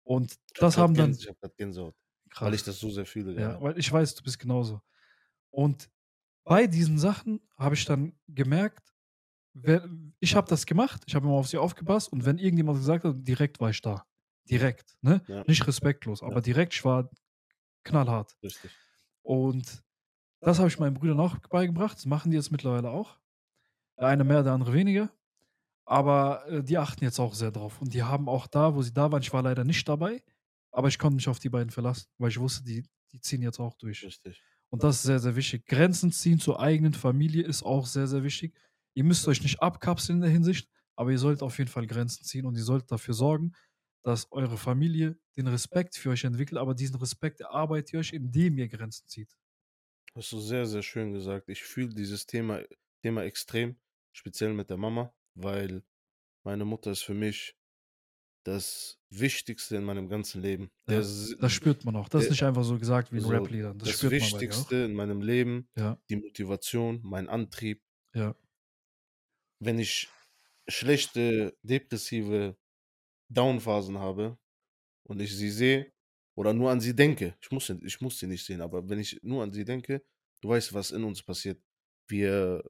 Und 0.04 0.36
das 0.56 0.76
haben 0.78 0.94
dann 0.94 1.06
Gänse 1.10 1.22
ich 1.22 1.28
habe 1.28 1.38
grad 1.40 1.56
Gänsehaut, 1.56 1.94
weil 2.38 2.54
ich 2.54 2.60
krass. 2.60 2.66
das 2.66 2.80
so 2.80 2.90
sehr 2.90 3.04
fühle 3.06 3.32
Ja, 3.34 3.48
gerade. 3.52 3.62
weil 3.62 3.78
ich 3.78 3.90
weiß, 3.90 4.14
du 4.14 4.22
bist 4.22 4.38
genauso. 4.38 4.80
Und 5.50 5.90
bei 6.44 6.66
diesen 6.66 6.98
Sachen 6.98 7.40
habe 7.56 7.74
ich 7.74 7.84
dann 7.84 8.12
gemerkt, 8.28 8.92
ich 10.20 10.36
habe 10.36 10.48
das 10.48 10.64
gemacht, 10.64 11.02
ich 11.06 11.14
habe 11.16 11.26
immer 11.26 11.34
auf 11.36 11.48
sie 11.48 11.58
aufgepasst 11.58 12.12
und 12.12 12.24
wenn 12.24 12.38
irgendjemand 12.38 12.78
gesagt 12.78 13.04
hat, 13.04 13.16
direkt 13.18 13.58
war 13.60 13.70
ich 13.70 13.80
da. 13.82 14.06
Direkt, 14.48 14.96
ne? 15.02 15.22
Ja. 15.26 15.44
Nicht 15.46 15.66
respektlos, 15.66 16.22
aber 16.22 16.36
Ja. 16.36 16.40
direkt, 16.40 16.74
ich 16.74 16.84
war 16.84 17.10
knallhart. 17.84 18.36
Richtig. 18.42 18.70
Und 19.22 19.82
das 20.40 20.58
habe 20.58 20.68
ich 20.68 20.78
meinen 20.78 20.94
Brüdern 20.94 21.20
auch 21.20 21.36
beigebracht. 21.48 21.96
Das 21.96 22.06
machen 22.06 22.30
die 22.30 22.36
jetzt 22.36 22.50
mittlerweile 22.50 22.90
auch. 22.90 23.18
Der 23.98 24.08
eine 24.08 24.24
mehr, 24.24 24.42
der 24.42 24.52
andere 24.52 24.72
weniger. 24.72 25.10
Aber 25.84 26.46
äh, 26.48 26.62
die 26.62 26.78
achten 26.78 27.04
jetzt 27.04 27.18
auch 27.18 27.34
sehr 27.34 27.50
drauf. 27.50 27.80
Und 27.80 27.94
die 27.94 28.02
haben 28.02 28.28
auch 28.28 28.46
da, 28.46 28.74
wo 28.74 28.82
sie 28.82 28.92
da 28.92 29.10
waren, 29.12 29.22
ich 29.22 29.32
war 29.32 29.42
leider 29.42 29.64
nicht 29.64 29.88
dabei, 29.88 30.22
aber 30.70 30.88
ich 30.88 30.98
konnte 30.98 31.16
mich 31.16 31.28
auf 31.28 31.38
die 31.38 31.48
beiden 31.48 31.70
verlassen, 31.70 32.06
weil 32.18 32.30
ich 32.30 32.38
wusste, 32.38 32.64
die, 32.64 32.84
die 33.12 33.20
ziehen 33.20 33.42
jetzt 33.42 33.58
auch 33.58 33.74
durch. 33.74 34.04
Richtig. 34.04 34.42
Und 34.70 34.84
das 34.84 34.96
ist 34.96 35.02
sehr, 35.02 35.18
sehr 35.18 35.34
wichtig. 35.36 35.66
Grenzen 35.66 36.12
ziehen 36.12 36.38
zur 36.38 36.60
eigenen 36.60 36.94
Familie 36.94 37.42
ist 37.42 37.64
auch 37.64 37.86
sehr, 37.86 38.06
sehr 38.06 38.22
wichtig. 38.22 38.54
Ihr 38.94 39.04
müsst 39.04 39.26
euch 39.26 39.42
nicht 39.42 39.60
abkapseln 39.60 40.18
in 40.18 40.22
der 40.22 40.30
Hinsicht, 40.30 40.68
aber 40.94 41.10
ihr 41.10 41.18
sollt 41.18 41.42
auf 41.42 41.58
jeden 41.58 41.70
Fall 41.70 41.86
Grenzen 41.86 42.24
ziehen 42.24 42.46
und 42.46 42.56
ihr 42.56 42.62
sollt 42.62 42.90
dafür 42.90 43.14
sorgen, 43.14 43.52
dass 44.02 44.30
eure 44.32 44.56
Familie 44.56 45.18
den 45.36 45.46
Respekt 45.46 45.96
für 45.96 46.10
euch 46.10 46.24
entwickelt, 46.24 46.58
aber 46.58 46.74
diesen 46.74 46.96
Respekt 46.96 47.40
erarbeitet 47.40 47.92
ihr 47.92 48.00
euch, 48.00 48.12
indem 48.12 48.58
ihr 48.58 48.68
Grenzen 48.68 49.06
zieht. 49.08 49.36
Hast 50.14 50.32
du 50.32 50.40
sehr, 50.40 50.66
sehr 50.66 50.82
schön 50.82 51.12
gesagt. 51.12 51.48
Ich 51.48 51.62
fühle 51.62 51.94
dieses 51.94 52.26
Thema, 52.26 52.60
Thema 53.02 53.22
extrem, 53.24 53.76
speziell 54.12 54.52
mit 54.54 54.70
der 54.70 54.76
Mama, 54.76 55.14
weil 55.34 55.84
meine 56.44 56.64
Mutter 56.64 56.90
ist 56.90 57.02
für 57.02 57.14
mich 57.14 57.56
das 58.44 58.98
Wichtigste 59.10 59.76
in 59.76 59.84
meinem 59.84 60.08
ganzen 60.08 60.40
Leben. 60.40 60.70
Ja, 60.88 60.94
Der, 60.94 60.98
S- 61.00 61.36
Das 61.38 61.52
spürt 61.52 61.84
man 61.84 61.94
auch. 61.96 62.08
Das 62.08 62.22
ist 62.22 62.28
der- 62.28 62.32
nicht 62.32 62.42
einfach 62.44 62.64
so 62.64 62.78
gesagt 62.78 63.12
wie 63.12 63.18
in 63.18 63.22
so, 63.22 63.28
Rap-Liedern. 63.28 63.78
Das, 63.78 63.88
das 64.00 64.10
Wichtigste 64.10 64.76
in 64.76 64.94
meinem 64.94 65.20
Leben. 65.20 65.68
Ja, 65.76 66.00
die 66.08 66.16
Motivation, 66.16 67.00
mein 67.04 67.28
Antrieb. 67.28 67.82
ja, 68.14 68.34
Wenn 69.60 69.78
ich 69.78 70.08
schlechte, 70.68 71.56
depressive 71.62 72.56
Downphasen 73.30 73.98
habe 73.98 74.38
und 75.08 75.20
ich 75.20 75.34
sie 75.36 75.50
sehe 75.50 75.92
oder 76.36 76.52
nur 76.52 76.70
an 76.70 76.80
sie 76.80 76.94
denke, 76.94 77.36
ich 77.40 77.50
muss, 77.50 77.66
sie- 77.66 77.80
ich 77.84 78.00
muss 78.00 78.18
sie 78.18 78.26
nicht 78.26 78.44
sehen, 78.44 78.60
aber 78.60 78.88
wenn 78.88 78.98
ich 78.98 79.18
nur 79.22 79.42
an 79.42 79.52
sie 79.52 79.64
denke, 79.64 80.04
du 80.42 80.48
weißt, 80.50 80.72
was 80.74 80.90
in 80.90 81.04
uns 81.04 81.22
passiert. 81.22 81.62
Wir, 82.08 82.62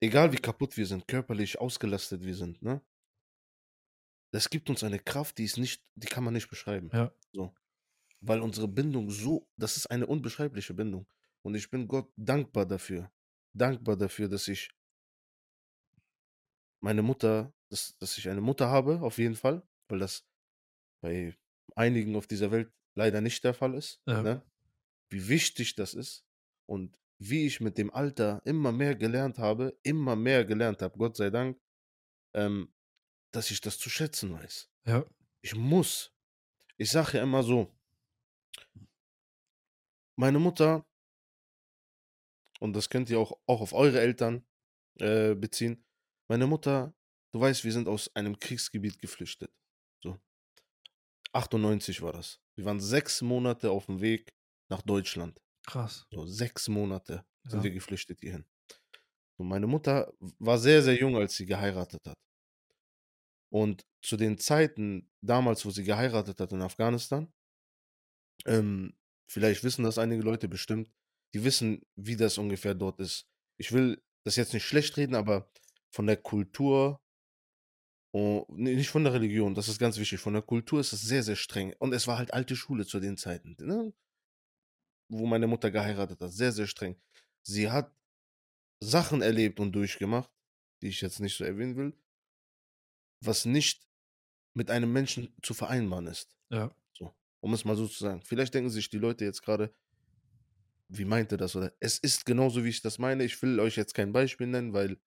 egal 0.00 0.32
wie 0.32 0.36
kaputt 0.38 0.76
wir 0.76 0.86
sind, 0.86 1.06
körperlich 1.08 1.58
ausgelastet 1.60 2.24
wir 2.24 2.34
sind, 2.34 2.62
ne? 2.62 2.80
Das 4.32 4.48
gibt 4.48 4.70
uns 4.70 4.84
eine 4.84 5.00
Kraft, 5.00 5.38
die 5.38 5.44
ist 5.44 5.58
nicht, 5.58 5.82
die 5.96 6.06
kann 6.06 6.22
man 6.22 6.32
nicht 6.34 6.48
beschreiben. 6.48 6.88
ja, 6.92 7.12
So. 7.32 7.52
Weil 8.20 8.40
unsere 8.40 8.68
Bindung 8.68 9.10
so, 9.10 9.48
das 9.56 9.76
ist 9.76 9.86
eine 9.86 10.06
unbeschreibliche 10.06 10.74
Bindung. 10.74 11.06
Und 11.42 11.54
ich 11.56 11.68
bin 11.70 11.88
Gott 11.88 12.12
dankbar 12.16 12.66
dafür. 12.66 13.10
Dankbar 13.54 13.96
dafür, 13.96 14.28
dass 14.28 14.46
ich 14.46 14.70
meine 16.80 17.02
Mutter, 17.02 17.52
dass, 17.70 17.96
dass 17.98 18.18
ich 18.18 18.28
eine 18.28 18.40
Mutter 18.40 18.68
habe, 18.68 19.00
auf 19.00 19.18
jeden 19.18 19.36
Fall, 19.36 19.62
weil 19.88 20.00
das 20.00 20.26
bei 21.00 21.34
einigen 21.74 22.16
auf 22.16 22.26
dieser 22.26 22.50
Welt 22.50 22.70
leider 22.94 23.20
nicht 23.20 23.42
der 23.44 23.54
Fall 23.54 23.74
ist. 23.74 24.02
Ja. 24.06 24.22
Ne? 24.22 24.42
Wie 25.08 25.28
wichtig 25.28 25.74
das 25.76 25.94
ist 25.94 26.26
und 26.66 26.98
wie 27.18 27.46
ich 27.46 27.60
mit 27.60 27.78
dem 27.78 27.92
Alter 27.92 28.42
immer 28.44 28.72
mehr 28.72 28.94
gelernt 28.94 29.38
habe, 29.38 29.78
immer 29.82 30.16
mehr 30.16 30.44
gelernt 30.44 30.82
habe, 30.82 30.98
Gott 30.98 31.16
sei 31.16 31.30
Dank, 31.30 31.60
ähm, 32.34 32.72
dass 33.30 33.50
ich 33.50 33.60
das 33.60 33.78
zu 33.78 33.90
schätzen 33.90 34.32
weiß. 34.32 34.70
ja, 34.86 35.04
Ich 35.42 35.54
muss. 35.54 36.12
Ich 36.76 36.90
sage 36.90 37.18
ja 37.18 37.22
immer 37.22 37.42
so, 37.42 37.70
meine 40.16 40.38
Mutter, 40.38 40.86
und 42.58 42.74
das 42.74 42.88
könnt 42.88 43.10
ihr 43.10 43.18
auch, 43.18 43.38
auch 43.46 43.60
auf 43.60 43.72
eure 43.72 44.00
Eltern 44.00 44.44
äh, 44.98 45.34
beziehen, 45.34 45.84
meine 46.28 46.46
Mutter, 46.46 46.94
du 47.32 47.40
weißt, 47.40 47.64
wir 47.64 47.72
sind 47.72 47.88
aus 47.88 48.14
einem 48.14 48.38
Kriegsgebiet 48.38 48.98
geflüchtet. 48.98 49.50
So. 50.02 50.18
98 51.32 52.02
war 52.02 52.12
das. 52.12 52.40
Wir 52.56 52.64
waren 52.64 52.80
sechs 52.80 53.22
Monate 53.22 53.70
auf 53.70 53.86
dem 53.86 54.00
Weg 54.00 54.32
nach 54.68 54.82
Deutschland. 54.82 55.40
krass. 55.66 56.06
So, 56.10 56.26
sechs 56.26 56.68
Monate 56.68 57.24
sind 57.44 57.58
Ja. 57.60 57.64
wir 57.64 57.70
geflüchtet 57.70 58.20
hierhin. 58.20 58.44
Und 59.38 59.48
meine 59.48 59.66
Mutter 59.66 60.12
war 60.38 60.58
sehr, 60.58 60.82
sehr 60.82 60.94
jung, 60.98 61.16
als 61.16 61.34
sie 61.36 61.46
geheiratet 61.46 62.00
hat. 62.06 62.18
Und 63.52 63.84
zu 64.02 64.16
den 64.16 64.38
Zeiten 64.38 65.10
damals, 65.20 65.64
wo 65.64 65.70
sie 65.70 65.84
geheiratet 65.84 66.40
hat 66.40 66.52
in 66.52 66.62
Afghanistan, 66.62 67.32
ähm, 68.46 68.94
vielleicht 69.28 69.62
wissen 69.64 69.84
das 69.84 69.98
einige 69.98 70.22
Leute 70.22 70.48
bestimmt, 70.48 70.90
die 71.34 71.44
wissen, 71.44 71.82
wie 71.96 72.16
das 72.16 72.38
ungefähr 72.38 72.74
dort 72.74 73.00
ist. 73.00 73.26
Ich 73.58 73.72
will 73.72 74.02
das 74.24 74.36
jetzt 74.36 74.52
nicht 74.54 74.64
schlecht 74.66 74.96
reden, 74.96 75.14
aber 75.14 75.50
von 75.94 76.06
der 76.06 76.16
Kultur, 76.16 77.00
und, 78.12 78.48
nee, 78.50 78.74
nicht 78.74 78.90
von 78.90 79.04
der 79.04 79.12
Religion, 79.12 79.54
das 79.54 79.68
ist 79.68 79.78
ganz 79.78 79.98
wichtig, 79.98 80.20
von 80.20 80.32
der 80.34 80.42
Kultur 80.42 80.80
ist 80.80 80.92
es 80.92 81.02
sehr, 81.02 81.22
sehr 81.22 81.36
streng. 81.36 81.74
Und 81.78 81.92
es 81.92 82.06
war 82.06 82.18
halt 82.18 82.32
alte 82.34 82.56
Schule 82.56 82.86
zu 82.86 83.00
den 83.00 83.16
Zeiten, 83.16 83.56
ne? 83.60 83.92
wo 85.08 85.26
meine 85.26 85.46
Mutter 85.46 85.70
geheiratet 85.70 86.20
hat, 86.20 86.32
sehr, 86.32 86.52
sehr 86.52 86.66
streng. 86.66 86.96
Sie 87.42 87.70
hat 87.70 87.94
Sachen 88.82 89.22
erlebt 89.22 89.60
und 89.60 89.72
durchgemacht, 89.72 90.30
die 90.82 90.88
ich 90.88 91.00
jetzt 91.00 91.20
nicht 91.20 91.36
so 91.36 91.44
erwähnen 91.44 91.76
will, 91.76 91.94
was 93.22 93.44
nicht 93.44 93.86
mit 94.54 94.70
einem 94.70 94.92
Menschen 94.92 95.34
zu 95.42 95.54
vereinbaren 95.54 96.06
ist. 96.06 96.36
Ja, 96.50 96.70
So, 96.92 97.14
um 97.40 97.54
es 97.54 97.64
mal 97.64 97.76
so 97.76 97.86
zu 97.88 98.02
sagen. 98.02 98.22
Vielleicht 98.22 98.54
denken 98.54 98.70
sich 98.70 98.90
die 98.90 98.98
Leute 98.98 99.24
jetzt 99.24 99.42
gerade, 99.42 99.74
wie 100.88 101.04
meint 101.04 101.32
er 101.32 101.38
das? 101.38 101.54
Oder 101.56 101.72
es 101.80 101.98
ist 101.98 102.26
genauso, 102.26 102.64
wie 102.64 102.68
ich 102.68 102.82
das 102.82 102.98
meine. 102.98 103.24
Ich 103.24 103.40
will 103.42 103.60
euch 103.60 103.76
jetzt 103.76 103.94
kein 103.94 104.12
Beispiel 104.12 104.46
nennen, 104.48 104.72
weil 104.72 104.98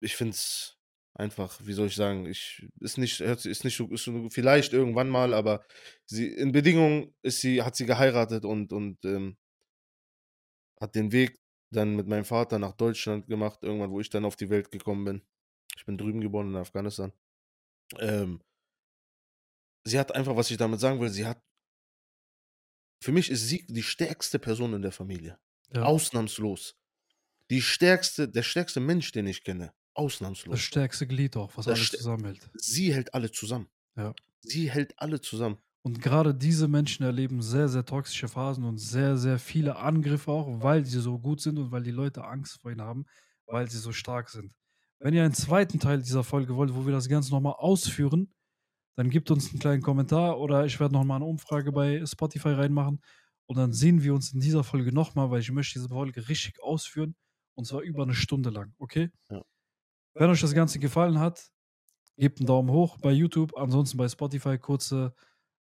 ich 0.00 0.16
finde 0.16 0.32
es 0.34 0.78
einfach, 1.14 1.60
wie 1.64 1.72
soll 1.72 1.88
ich 1.88 1.94
sagen, 1.94 2.26
ich 2.26 2.66
ist 2.80 2.98
nicht, 2.98 3.20
ist 3.20 3.64
nicht 3.64 3.76
so, 3.76 3.88
ist 3.88 4.10
vielleicht 4.30 4.72
irgendwann 4.72 5.08
mal, 5.08 5.34
aber 5.34 5.64
sie 6.06 6.28
in 6.28 6.52
Bedingungen 6.52 7.14
ist 7.22 7.40
sie, 7.40 7.62
hat 7.62 7.76
sie 7.76 7.86
geheiratet 7.86 8.44
und, 8.44 8.72
und 8.72 9.04
ähm, 9.04 9.36
hat 10.80 10.94
den 10.94 11.12
Weg 11.12 11.38
dann 11.70 11.96
mit 11.96 12.06
meinem 12.06 12.24
Vater 12.24 12.58
nach 12.58 12.72
Deutschland 12.72 13.26
gemacht, 13.26 13.60
irgendwann, 13.62 13.90
wo 13.90 14.00
ich 14.00 14.10
dann 14.10 14.24
auf 14.24 14.36
die 14.36 14.50
Welt 14.50 14.70
gekommen 14.70 15.04
bin. 15.04 15.22
Ich 15.76 15.86
bin 15.86 15.96
drüben 15.96 16.20
geboren 16.20 16.48
in 16.48 16.56
Afghanistan. 16.56 17.12
Ähm, 17.98 18.42
sie 19.84 19.98
hat 19.98 20.14
einfach, 20.14 20.36
was 20.36 20.50
ich 20.50 20.56
damit 20.56 20.80
sagen 20.80 21.00
will, 21.00 21.08
sie 21.08 21.26
hat, 21.26 21.42
für 23.02 23.12
mich 23.12 23.30
ist 23.30 23.48
sie 23.48 23.66
die 23.66 23.82
stärkste 23.82 24.38
Person 24.38 24.74
in 24.74 24.82
der 24.82 24.92
Familie. 24.92 25.38
ja. 25.74 25.82
Ausnahmslos. 25.82 26.76
Die 27.50 27.62
stärkste, 27.62 28.28
der 28.28 28.42
stärkste 28.42 28.80
Mensch, 28.80 29.12
den 29.12 29.26
ich 29.26 29.42
kenne. 29.42 29.74
Das 29.94 30.04
Ausnahmslos. 30.04 30.60
stärkste 30.60 31.06
Glied 31.06 31.36
auch, 31.36 31.56
was 31.56 31.66
Das 31.66 31.78
alles 31.78 31.90
zusammenhält. 31.90 32.50
Sie 32.54 32.92
hält 32.94 33.14
alle 33.14 33.30
zusammen. 33.30 33.68
Ja. 33.96 34.14
Sie 34.40 34.70
hält 34.70 34.98
alle 34.98 35.20
zusammen. 35.20 35.58
Und 35.82 36.00
gerade 36.00 36.34
diese 36.34 36.68
Menschen 36.68 37.04
erleben 37.04 37.42
sehr, 37.42 37.68
sehr 37.68 37.84
toxische 37.84 38.28
Phasen 38.28 38.64
und 38.64 38.78
sehr, 38.78 39.16
sehr 39.16 39.38
viele 39.38 39.76
Angriffe 39.76 40.30
auch, 40.30 40.62
weil 40.62 40.84
sie 40.84 41.00
so 41.00 41.18
gut 41.18 41.40
sind 41.40 41.58
und 41.58 41.72
weil 41.72 41.82
die 41.82 41.90
Leute 41.90 42.24
Angst 42.24 42.60
vor 42.60 42.70
ihnen 42.70 42.82
haben, 42.82 43.04
weil 43.46 43.68
sie 43.68 43.78
so 43.78 43.92
stark 43.92 44.30
sind. 44.30 44.54
Wenn 45.00 45.14
ihr 45.14 45.24
einen 45.24 45.34
zweiten 45.34 45.80
Teil 45.80 46.00
dieser 46.00 46.22
Folge 46.22 46.54
wollt, 46.54 46.74
wo 46.74 46.86
wir 46.86 46.92
das 46.92 47.08
Ganze 47.08 47.32
nochmal 47.32 47.54
ausführen, 47.54 48.32
dann 48.94 49.10
gebt 49.10 49.30
uns 49.32 49.50
einen 49.50 49.58
kleinen 49.58 49.82
Kommentar 49.82 50.38
oder 50.38 50.64
ich 50.64 50.78
werde 50.78 50.94
nochmal 50.94 51.16
eine 51.16 51.24
Umfrage 51.24 51.72
bei 51.72 52.04
Spotify 52.06 52.50
reinmachen 52.50 53.02
und 53.46 53.56
dann 53.56 53.72
sehen 53.72 54.02
wir 54.04 54.14
uns 54.14 54.32
in 54.32 54.40
dieser 54.40 54.62
Folge 54.62 54.92
nochmal, 54.92 55.30
weil 55.30 55.40
ich 55.40 55.50
möchte 55.50 55.80
diese 55.80 55.88
Folge 55.88 56.28
richtig 56.28 56.62
ausführen 56.62 57.16
und 57.54 57.66
zwar 57.66 57.80
über 57.80 58.04
eine 58.04 58.14
Stunde 58.14 58.50
lang, 58.50 58.74
okay? 58.78 59.10
Ja. 59.30 59.42
Wenn 60.14 60.30
euch 60.30 60.40
das 60.40 60.54
Ganze 60.54 60.78
gefallen 60.78 61.18
hat, 61.18 61.50
gebt 62.16 62.38
einen 62.38 62.46
Daumen 62.46 62.70
hoch 62.70 62.98
bei 62.98 63.12
YouTube, 63.12 63.56
ansonsten 63.56 63.96
bei 63.96 64.08
Spotify 64.08 64.58
kurze 64.58 65.14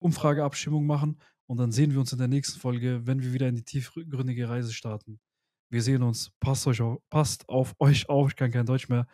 Umfrageabstimmung 0.01 0.85
machen 0.85 1.19
und 1.47 1.59
dann 1.59 1.71
sehen 1.71 1.93
wir 1.93 2.01
uns 2.01 2.13
in 2.13 2.19
der 2.19 2.29
nächsten 2.29 2.59
Folge, 2.59 3.07
wenn 3.07 3.23
wir 3.23 3.33
wieder 3.33 3.49
in 3.49 3.55
die 3.55 3.65
tiefgründige 3.65 4.49
Reise 4.49 4.73
starten. 4.73 5.21
Wir 5.71 5.83
sehen 5.83 6.03
uns. 6.03 6.31
Passt, 6.41 6.67
euch 6.67 6.83
auf, 6.83 6.99
passt 7.09 7.49
auf 7.49 7.75
euch 7.79 8.09
auf. 8.09 8.31
Ich 8.31 8.37
kann 8.37 8.51
kein 8.51 8.67
Deutsch 8.67 8.89
mehr. 8.89 9.07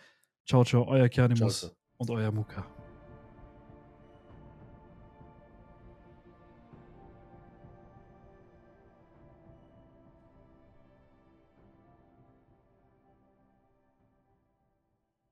Ciao, 0.47 0.65
ciao. 0.65 0.87
Euer 0.89 1.09
Kernimus 1.09 1.61
Ciao, 1.61 1.71
ciao. 1.71 1.77
und 1.99 2.11
euer 2.11 2.33
Muka. 2.33 2.78